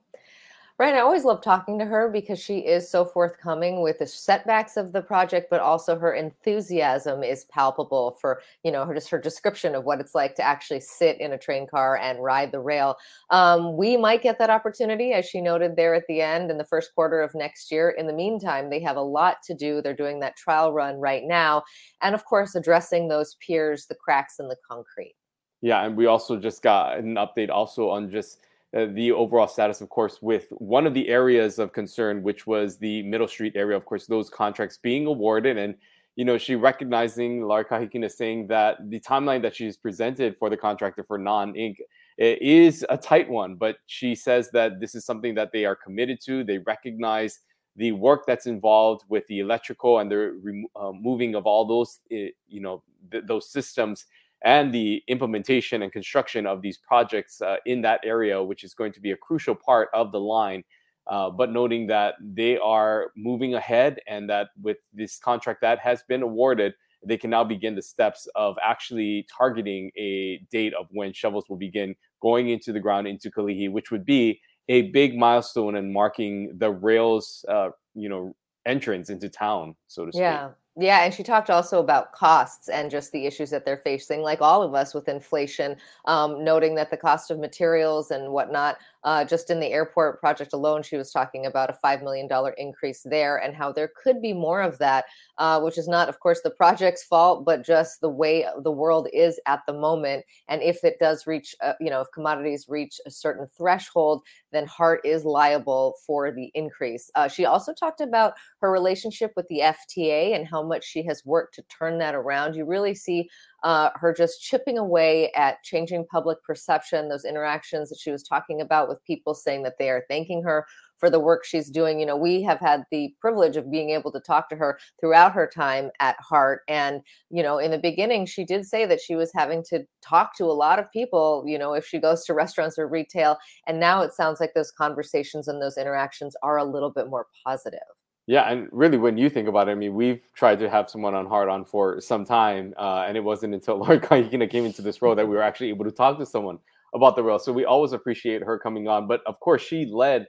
Right. 0.78 0.94
I 0.94 1.00
always 1.00 1.24
love 1.24 1.42
talking 1.42 1.76
to 1.80 1.84
her 1.84 2.08
because 2.08 2.38
she 2.38 2.58
is 2.58 2.88
so 2.88 3.04
forthcoming 3.04 3.82
with 3.82 3.98
the 3.98 4.06
setbacks 4.06 4.76
of 4.76 4.92
the 4.92 5.02
project, 5.02 5.48
but 5.50 5.60
also 5.60 5.98
her 5.98 6.12
enthusiasm 6.12 7.24
is 7.24 7.46
palpable 7.46 8.16
for, 8.20 8.40
you 8.62 8.70
know, 8.70 8.84
her 8.84 8.94
just 8.94 9.10
her 9.10 9.18
description 9.18 9.74
of 9.74 9.82
what 9.82 9.98
it's 9.98 10.14
like 10.14 10.36
to 10.36 10.42
actually 10.44 10.78
sit 10.78 11.20
in 11.20 11.32
a 11.32 11.38
train 11.38 11.66
car 11.66 11.96
and 11.96 12.22
ride 12.22 12.52
the 12.52 12.60
rail. 12.60 12.96
Um, 13.30 13.76
we 13.76 13.96
might 13.96 14.22
get 14.22 14.38
that 14.38 14.50
opportunity, 14.50 15.12
as 15.12 15.26
she 15.26 15.40
noted 15.40 15.74
there 15.74 15.94
at 15.94 16.06
the 16.06 16.20
end 16.20 16.48
in 16.48 16.58
the 16.58 16.64
first 16.64 16.94
quarter 16.94 17.22
of 17.22 17.34
next 17.34 17.72
year. 17.72 17.90
In 17.90 18.06
the 18.06 18.12
meantime, 18.12 18.70
they 18.70 18.80
have 18.80 18.96
a 18.96 19.02
lot 19.02 19.38
to 19.46 19.54
do. 19.54 19.82
They're 19.82 19.94
doing 19.94 20.20
that 20.20 20.36
trial 20.36 20.72
run 20.72 21.00
right 21.00 21.24
now. 21.24 21.64
And 22.02 22.14
of 22.14 22.24
course, 22.24 22.54
addressing 22.54 23.08
those 23.08 23.34
piers, 23.40 23.86
the 23.86 23.96
cracks 23.96 24.38
in 24.38 24.46
the 24.46 24.56
concrete. 24.70 25.16
Yeah. 25.60 25.84
And 25.84 25.96
we 25.96 26.06
also 26.06 26.36
just 26.36 26.62
got 26.62 26.98
an 26.98 27.16
update 27.16 27.50
also 27.50 27.90
on 27.90 28.12
just 28.12 28.38
uh, 28.76 28.86
the 28.92 29.12
overall 29.12 29.48
status, 29.48 29.80
of 29.80 29.88
course, 29.88 30.20
with 30.20 30.46
one 30.50 30.86
of 30.86 30.94
the 30.94 31.08
areas 31.08 31.58
of 31.58 31.72
concern, 31.72 32.22
which 32.22 32.46
was 32.46 32.78
the 32.78 33.02
Middle 33.04 33.28
Street 33.28 33.54
area. 33.56 33.76
Of 33.76 33.84
course, 33.84 34.06
those 34.06 34.28
contracts 34.28 34.78
being 34.78 35.06
awarded, 35.06 35.56
and 35.56 35.74
you 36.16 36.24
know, 36.24 36.36
she 36.36 36.56
recognizing 36.56 37.42
Lori 37.46 37.64
Kahikina 37.64 38.10
saying 38.10 38.48
that 38.48 38.76
the 38.90 38.98
timeline 38.98 39.40
that 39.42 39.54
she's 39.54 39.76
presented 39.76 40.36
for 40.36 40.50
the 40.50 40.56
contractor 40.56 41.04
for 41.04 41.16
Nan 41.16 41.52
Inc. 41.52 41.76
is 42.18 42.84
a 42.88 42.96
tight 42.96 43.30
one, 43.30 43.54
but 43.54 43.76
she 43.86 44.16
says 44.16 44.50
that 44.50 44.80
this 44.80 44.96
is 44.96 45.04
something 45.04 45.34
that 45.36 45.52
they 45.52 45.64
are 45.64 45.76
committed 45.76 46.20
to. 46.22 46.42
They 46.42 46.58
recognize 46.58 47.38
the 47.76 47.92
work 47.92 48.24
that's 48.26 48.46
involved 48.46 49.04
with 49.08 49.24
the 49.28 49.38
electrical 49.38 50.00
and 50.00 50.10
the 50.10 50.36
removing 50.74 51.36
uh, 51.36 51.38
of 51.38 51.46
all 51.46 51.64
those, 51.64 52.00
you 52.10 52.60
know, 52.60 52.82
th- 53.12 53.24
those 53.26 53.48
systems 53.48 54.06
and 54.44 54.72
the 54.72 55.02
implementation 55.08 55.82
and 55.82 55.92
construction 55.92 56.46
of 56.46 56.62
these 56.62 56.78
projects 56.78 57.40
uh, 57.40 57.56
in 57.66 57.82
that 57.82 58.00
area, 58.04 58.42
which 58.42 58.62
is 58.64 58.74
going 58.74 58.92
to 58.92 59.00
be 59.00 59.10
a 59.10 59.16
crucial 59.16 59.54
part 59.54 59.88
of 59.92 60.12
the 60.12 60.20
line. 60.20 60.62
Uh, 61.06 61.30
but 61.30 61.50
noting 61.50 61.86
that 61.86 62.14
they 62.20 62.58
are 62.58 63.10
moving 63.16 63.54
ahead 63.54 63.98
and 64.06 64.28
that 64.28 64.48
with 64.60 64.76
this 64.92 65.18
contract 65.18 65.60
that 65.62 65.78
has 65.78 66.02
been 66.06 66.22
awarded, 66.22 66.74
they 67.04 67.16
can 67.16 67.30
now 67.30 67.42
begin 67.42 67.74
the 67.74 67.82
steps 67.82 68.28
of 68.34 68.56
actually 68.62 69.26
targeting 69.34 69.90
a 69.96 70.38
date 70.52 70.74
of 70.74 70.86
when 70.90 71.12
shovels 71.12 71.48
will 71.48 71.56
begin 71.56 71.94
going 72.20 72.50
into 72.50 72.72
the 72.72 72.80
ground 72.80 73.06
into 73.06 73.30
Kalihi, 73.30 73.70
which 73.70 73.90
would 73.90 74.04
be 74.04 74.40
a 74.68 74.82
big 74.90 75.16
milestone 75.16 75.76
and 75.76 75.92
marking 75.92 76.52
the 76.58 76.70
rails, 76.70 77.44
uh, 77.48 77.70
you 77.94 78.08
know, 78.08 78.34
entrance 78.66 79.08
into 79.08 79.28
town, 79.28 79.74
so 79.86 80.04
to 80.04 80.12
speak. 80.12 80.20
Yeah. 80.20 80.50
Yeah, 80.80 81.02
and 81.04 81.12
she 81.12 81.24
talked 81.24 81.50
also 81.50 81.80
about 81.80 82.12
costs 82.12 82.68
and 82.68 82.88
just 82.88 83.10
the 83.10 83.26
issues 83.26 83.50
that 83.50 83.64
they're 83.64 83.76
facing, 83.78 84.20
like 84.22 84.40
all 84.40 84.62
of 84.62 84.74
us 84.74 84.94
with 84.94 85.08
inflation, 85.08 85.76
um, 86.04 86.44
noting 86.44 86.76
that 86.76 86.88
the 86.90 86.96
cost 86.96 87.32
of 87.32 87.38
materials 87.40 88.12
and 88.12 88.30
whatnot 88.32 88.78
Uh, 89.04 89.24
just 89.24 89.50
in 89.50 89.60
the 89.60 89.68
airport 89.68 90.20
project 90.20 90.52
alone, 90.52 90.82
she 90.82 90.96
was 90.96 91.10
talking 91.10 91.46
about 91.46 91.70
a 91.70 91.78
$5 91.84 92.02
million 92.02 92.28
increase 92.56 93.02
there 93.04 93.36
and 93.36 93.54
how 93.54 93.72
there 93.72 93.90
could 94.02 94.20
be 94.20 94.32
more 94.32 94.60
of 94.60 94.78
that, 94.78 95.04
uh, 95.38 95.60
which 95.60 95.78
is 95.78 95.88
not, 95.88 96.08
of 96.08 96.20
course, 96.20 96.40
the 96.42 96.50
project's 96.50 97.04
fault, 97.04 97.44
but 97.44 97.64
just 97.64 98.00
the 98.00 98.08
way 98.08 98.44
the 98.62 98.70
world 98.70 99.08
is 99.12 99.40
at 99.46 99.60
the 99.66 99.72
moment. 99.72 100.24
And 100.48 100.62
if 100.62 100.82
it 100.84 100.98
does 100.98 101.26
reach, 101.26 101.54
uh, 101.62 101.74
you 101.80 101.90
know, 101.90 102.00
if 102.00 102.08
commodities 102.12 102.66
reach 102.68 103.00
a 103.06 103.10
certain 103.10 103.46
threshold, 103.56 104.22
then 104.52 104.66
Hart 104.66 105.00
is 105.04 105.24
liable 105.24 105.94
for 106.06 106.30
the 106.30 106.50
increase. 106.54 107.10
Uh, 107.14 107.28
she 107.28 107.44
also 107.44 107.72
talked 107.72 108.00
about 108.00 108.34
her 108.60 108.70
relationship 108.70 109.32
with 109.36 109.46
the 109.48 109.60
FTA 109.60 110.34
and 110.34 110.46
how 110.46 110.62
much 110.62 110.84
she 110.84 111.02
has 111.04 111.24
worked 111.24 111.54
to 111.54 111.62
turn 111.62 111.98
that 111.98 112.14
around. 112.14 112.54
You 112.54 112.64
really 112.64 112.94
see 112.94 113.28
uh, 113.62 113.90
her 113.94 114.12
just 114.12 114.42
chipping 114.42 114.78
away 114.78 115.32
at 115.32 115.62
changing 115.62 116.06
public 116.06 116.42
perception, 116.44 117.08
those 117.08 117.24
interactions 117.24 117.88
that 117.88 117.98
she 117.98 118.10
was 118.10 118.22
talking 118.22 118.60
about 118.60 118.88
with 118.88 118.97
people 119.06 119.34
saying 119.34 119.62
that 119.62 119.78
they 119.78 119.90
are 119.90 120.04
thanking 120.08 120.42
her 120.42 120.66
for 120.98 121.08
the 121.10 121.20
work 121.20 121.44
she's 121.44 121.70
doing. 121.70 121.98
You 122.00 122.06
know, 122.06 122.16
we 122.16 122.42
have 122.42 122.58
had 122.58 122.84
the 122.90 123.14
privilege 123.20 123.56
of 123.56 123.70
being 123.70 123.90
able 123.90 124.12
to 124.12 124.20
talk 124.20 124.48
to 124.50 124.56
her 124.56 124.78
throughout 125.00 125.32
her 125.32 125.46
time 125.52 125.90
at 126.00 126.16
HART. 126.20 126.62
And, 126.68 127.02
you 127.30 127.42
know, 127.42 127.58
in 127.58 127.70
the 127.70 127.78
beginning, 127.78 128.26
she 128.26 128.44
did 128.44 128.66
say 128.66 128.84
that 128.86 129.00
she 129.00 129.14
was 129.14 129.30
having 129.34 129.62
to 129.70 129.84
talk 130.02 130.36
to 130.36 130.44
a 130.44 130.52
lot 130.52 130.78
of 130.78 130.90
people, 130.92 131.44
you 131.46 131.58
know, 131.58 131.72
if 131.72 131.86
she 131.86 131.98
goes 131.98 132.24
to 132.24 132.34
restaurants 132.34 132.78
or 132.78 132.88
retail. 132.88 133.38
And 133.66 133.80
now 133.80 134.02
it 134.02 134.12
sounds 134.12 134.40
like 134.40 134.54
those 134.54 134.72
conversations 134.72 135.48
and 135.48 135.62
those 135.62 135.78
interactions 135.78 136.36
are 136.42 136.58
a 136.58 136.64
little 136.64 136.90
bit 136.90 137.08
more 137.08 137.26
positive. 137.44 137.80
Yeah, 138.26 138.42
and 138.52 138.68
really, 138.72 138.98
when 138.98 139.16
you 139.16 139.30
think 139.30 139.48
about 139.48 139.70
it, 139.70 139.72
I 139.72 139.74
mean, 139.74 139.94
we've 139.94 140.20
tried 140.34 140.58
to 140.58 140.68
have 140.68 140.90
someone 140.90 141.14
on 141.14 141.24
HART 141.24 141.48
on 141.48 141.64
for 141.64 141.98
some 141.98 142.26
time, 142.26 142.74
uh, 142.76 143.06
and 143.08 143.16
it 143.16 143.24
wasn't 143.24 143.54
until 143.54 143.76
Lori 143.78 143.98
Kahikina 143.98 144.50
came 144.50 144.66
into 144.66 144.82
this 144.82 145.00
role 145.00 145.14
that 145.14 145.26
we 145.26 145.34
were 145.34 145.40
actually 145.40 145.70
able 145.70 145.86
to 145.86 145.90
talk 145.90 146.18
to 146.18 146.26
someone 146.26 146.58
about 146.94 147.16
the 147.16 147.22
role. 147.22 147.38
So 147.38 147.52
we 147.52 147.64
always 147.64 147.92
appreciate 147.92 148.42
her 148.42 148.58
coming 148.58 148.88
on. 148.88 149.06
But 149.06 149.22
of 149.26 149.38
course, 149.40 149.62
she 149.62 149.86
led 149.86 150.26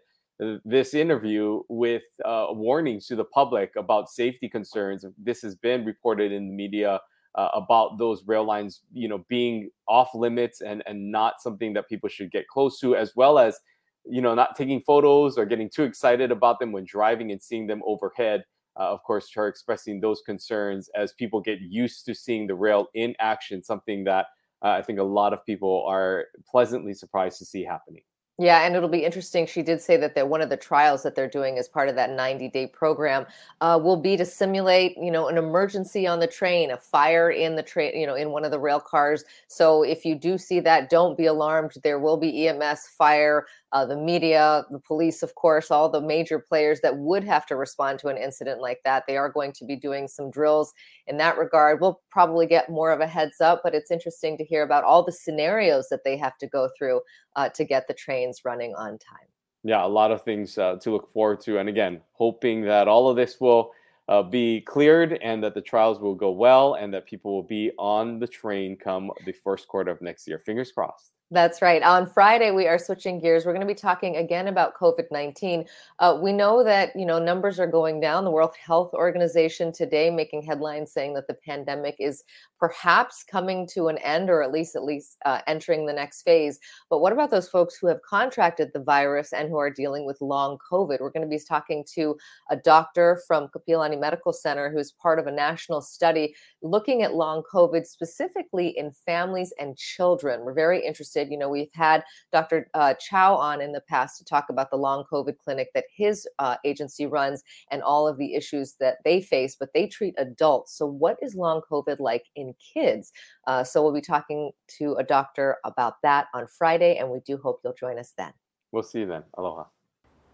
this 0.64 0.94
interview 0.94 1.62
with 1.68 2.04
uh, 2.24 2.48
warnings 2.52 3.08
to 3.08 3.16
the 3.16 3.26
public 3.26 3.74
about 3.76 4.10
safety 4.10 4.48
concerns. 4.48 5.06
This 5.18 5.42
has 5.42 5.56
been 5.56 5.86
reported 5.86 6.32
in 6.32 6.48
the 6.48 6.54
media 6.54 7.02
uh, 7.36 7.50
about 7.54 7.98
those 7.98 8.24
rail 8.26 8.46
lines, 8.46 8.82
you 8.94 9.08
know, 9.08 9.26
being 9.30 9.70
off 9.88 10.16
limits 10.16 10.62
and 10.62 10.82
and 10.88 11.12
not 11.12 11.42
something 11.42 11.74
that 11.74 11.88
people 11.88 12.10
should 12.10 12.32
get 12.32 12.48
close 12.48 12.80
to, 12.80 12.96
as 12.96 13.16
well 13.16 13.38
as 13.38 13.60
you 14.06 14.22
know, 14.22 14.34
not 14.34 14.56
taking 14.56 14.82
photos 14.82 15.38
or 15.38 15.46
getting 15.46 15.70
too 15.70 15.84
excited 15.84 16.32
about 16.32 16.60
them 16.60 16.72
when 16.72 16.86
driving 16.86 17.32
and 17.32 17.42
seeing 17.42 17.68
them 17.68 17.82
overhead. 17.86 18.44
Uh, 18.80 18.92
of 18.92 19.04
course, 19.04 19.30
her 19.34 19.48
expressing 19.48 20.00
those 20.00 20.22
concerns 20.26 20.90
as 20.96 21.14
people 21.14 21.42
get 21.42 21.60
used 21.60 22.06
to 22.06 22.16
seeing 22.16 22.48
the 22.48 22.56
rail 22.56 22.88
in 22.94 23.14
action, 23.20 23.62
something 23.62 24.04
that 24.06 24.28
uh, 24.64 24.70
I 24.70 24.82
think 24.82 25.00
a 25.00 25.04
lot 25.04 25.34
of 25.34 25.46
people 25.46 25.86
are 25.88 26.26
pleasantly 26.50 26.94
surprised 26.94 27.40
to 27.40 27.46
see 27.46 27.64
happening. 27.64 28.04
Yeah, 28.42 28.66
and 28.66 28.74
it'll 28.74 28.88
be 28.88 29.04
interesting. 29.04 29.46
She 29.48 29.62
did 29.62 29.82
say 29.82 29.98
that 29.98 30.16
that 30.16 30.30
one 30.30 30.42
of 30.42 30.48
the 30.48 30.56
trials 30.56 31.04
that 31.04 31.14
they're 31.14 31.28
doing 31.28 31.58
as 31.58 31.68
part 31.68 31.90
of 31.90 31.96
that 31.96 32.12
90-day 32.12 32.68
program 32.68 33.26
uh, 33.60 33.78
will 33.84 33.98
be 33.98 34.16
to 34.16 34.24
simulate, 34.24 34.96
you 34.96 35.12
know, 35.12 35.28
an 35.28 35.38
emergency 35.38 36.08
on 36.08 36.22
the 36.22 36.28
train, 36.28 36.72
a 36.72 36.78
fire 36.78 37.32
in 37.32 37.58
the 37.58 37.64
train, 37.64 38.00
you 38.00 38.08
know, 38.08 38.16
in 38.16 38.32
one 38.32 38.46
of 38.46 38.52
the 38.52 38.60
rail 38.60 38.80
cars. 38.80 39.26
So 39.50 39.84
if 39.84 40.06
you 40.06 40.16
do 40.16 40.38
see 40.38 40.62
that, 40.62 40.90
don't 40.90 41.18
be 41.18 41.26
alarmed. 41.26 41.74
There 41.84 42.00
will 42.00 42.16
be 42.16 42.48
EMS, 42.48 42.88
fire, 42.98 43.46
uh, 43.72 43.86
the 43.86 43.96
media, 43.96 44.66
the 44.72 44.80
police, 44.80 45.22
of 45.22 45.36
course, 45.36 45.70
all 45.70 45.90
the 45.90 46.02
major 46.02 46.40
players 46.40 46.82
that 46.82 46.98
would 46.98 47.24
have 47.24 47.46
to 47.46 47.56
respond 47.56 48.00
to 48.00 48.08
an 48.08 48.18
incident 48.18 48.62
like 48.62 48.82
that. 48.84 49.04
They 49.08 49.18
are 49.18 49.30
going 49.30 49.52
to 49.54 49.66
be 49.66 49.76
doing 49.76 50.08
some 50.08 50.32
drills 50.32 50.74
in 51.08 51.18
that 51.18 51.38
regard. 51.38 51.80
We'll 51.80 52.02
probably 52.10 52.48
get 52.48 52.70
more 52.70 52.92
of 52.92 53.00
a 53.00 53.08
heads 53.08 53.42
up, 53.42 53.62
but 53.64 53.76
it's 53.76 53.92
interesting 53.92 54.38
to 54.38 54.44
hear 54.44 54.64
about 54.64 54.84
all 54.84 55.04
the 55.04 55.12
scenarios 55.12 55.90
that 55.90 56.04
they 56.04 56.18
have 56.18 56.38
to 56.40 56.48
go 56.48 56.70
through 56.78 57.02
uh, 57.36 57.50
to 57.50 57.64
get 57.64 57.88
the 57.88 57.94
trains 57.94 58.42
running 58.44 58.74
on 58.76 58.98
time. 58.98 59.28
Yeah, 59.64 59.86
a 59.86 59.88
lot 59.88 60.12
of 60.12 60.24
things 60.24 60.58
uh, 60.58 60.78
to 60.78 60.92
look 60.92 61.12
forward 61.12 61.42
to. 61.42 61.60
And 61.60 61.70
again, 61.70 62.02
hoping 62.14 62.62
that 62.62 62.88
all 62.88 63.10
of 63.10 63.18
this 63.18 63.40
will 63.40 63.72
uh, 64.08 64.24
be 64.24 64.62
cleared 64.62 65.20
and 65.22 65.44
that 65.44 65.54
the 65.54 65.62
trials 65.62 66.00
will 66.00 66.16
go 66.16 66.32
well 66.32 66.74
and 66.76 66.92
that 66.94 67.06
people 67.06 67.36
will 67.36 67.44
be 67.44 67.72
on 67.78 68.20
the 68.20 68.28
train 68.28 68.76
come 68.76 69.12
the 69.26 69.32
first 69.32 69.68
quarter 69.68 69.92
of 69.92 70.02
next 70.02 70.28
year. 70.28 70.40
Fingers 70.40 70.72
crossed. 70.72 71.14
That's 71.32 71.62
right. 71.62 71.84
On 71.84 72.08
Friday, 72.08 72.50
we 72.50 72.68
are 72.68 72.80
switching 72.80 73.20
gears. 73.20 73.46
We're 73.46 73.54
going 73.54 73.68
to 73.68 73.72
be 73.72 73.80
talking 73.80 74.18
again 74.18 74.48
about 74.48 74.74
COVID 74.74 75.12
19. 75.12 75.64
Uh, 76.00 76.18
we 76.20 76.34
know 76.34 76.64
that, 76.64 76.96
you 76.96 77.06
know, 77.06 77.20
numbers 77.20 77.60
are 77.60 77.68
going 77.68 78.00
down. 78.00 78.24
The 78.24 78.32
World 78.32 78.56
Health 78.56 78.96
Organization 78.96 79.72
today 79.72 80.10
making 80.10 80.42
headlines 80.42 80.92
saying 80.92 81.14
that 81.14 81.28
the 81.28 81.36
pandemic 81.36 81.96
is 82.00 82.24
perhaps 82.60 83.24
coming 83.24 83.68
to 83.68 83.88
an 83.88 83.98
end 84.00 84.30
or 84.30 84.42
at 84.42 84.52
least 84.52 84.76
at 84.76 84.84
least 84.84 85.18
uh, 85.24 85.42
entering 85.46 85.86
the 85.86 85.94
next 85.94 86.24
phase. 86.24 86.60
But 86.90 87.00
what 87.00 87.14
about 87.14 87.30
those 87.30 87.48
folks 87.48 87.76
who 87.76 87.86
have 87.88 88.02
contracted 88.02 88.72
the 88.74 88.80
virus 88.80 89.32
and 89.32 89.50
who 89.50 89.58
are 89.58 89.70
dealing 89.70 90.06
with 90.06 90.22
long 90.22 90.58
COVID? 90.70 91.00
We're 91.00 91.12
going 91.12 91.22
to 91.22 91.28
be 91.28 91.40
talking 91.40 91.86
to 91.94 92.18
a 92.50 92.56
doctor 92.56 93.22
from 93.28 93.50
Kapiolani 93.50 94.00
Medical 94.00 94.34
Center 94.34 94.72
who's 94.72 94.92
part 94.92 95.20
of 95.20 95.28
a 95.28 95.32
national 95.32 95.82
study 95.82 96.36
looking 96.64 97.04
at 97.04 97.14
long 97.14 97.44
COVID 97.52 97.86
specifically 97.86 98.78
in 98.78 98.92
families 98.92 99.54
and 99.60 99.78
children. 99.78 100.42
We're 100.42 100.54
very 100.54 100.84
interested. 101.20 101.32
You 101.32 101.40
know, 101.40 101.50
we've 101.50 101.74
had 101.74 102.04
Dr. 102.32 102.70
Uh, 102.74 102.94
Chow 103.00 103.36
on 103.36 103.62
in 103.62 103.72
the 103.72 103.82
past 103.82 104.18
to 104.18 104.26
talk 104.26 104.46
about 104.50 104.70
the 104.72 104.78
long 104.78 105.04
COVID 105.12 105.38
clinic 105.38 105.70
that 105.74 105.86
his 105.96 106.28
uh, 106.40 106.56
agency 106.66 107.06
runs 107.06 107.44
and 107.72 107.82
all 107.82 108.08
of 108.08 108.18
the 108.18 108.36
issues 108.36 108.76
that 108.80 108.98
they 109.04 109.22
face, 109.22 109.56
but 109.60 109.70
they 109.74 109.88
treat 109.88 110.16
adults. 110.18 110.78
So, 110.78 110.86
what 110.86 111.18
is 111.22 111.36
long 111.36 111.62
COVID 111.72 112.00
like 112.00 112.26
in 112.36 112.54
kids. 112.74 113.12
Uh, 113.48 113.64
so 113.64 113.82
we'll 113.82 113.94
be 113.94 114.02
talking 114.02 114.52
to 114.78 114.94
a 114.96 115.04
doctor 115.04 115.58
about 115.66 115.96
that 116.04 116.28
on 116.34 116.48
Friday, 116.48 116.98
and 116.98 117.10
we 117.10 117.20
do 117.26 117.38
hope 117.38 117.62
you'll 117.64 117.74
join 117.74 118.00
us 118.00 118.14
then. 118.18 118.32
We'll 118.72 118.84
see 118.84 119.00
you 119.00 119.08
then. 119.08 119.24
Aloha. 119.38 119.66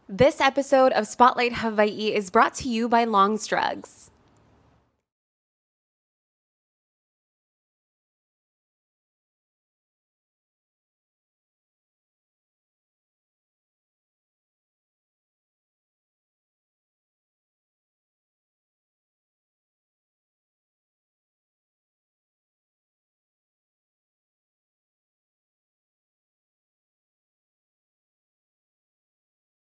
This 0.08 0.39
episode 0.39 0.91
of 0.91 1.08
Spotlight 1.08 1.54
Hawaii 1.54 2.13
is 2.13 2.30
brought 2.30 2.54
to 2.56 2.69
you 2.69 2.88
by 2.88 3.06
Long's 3.06 3.48
Drugs. 3.48 4.12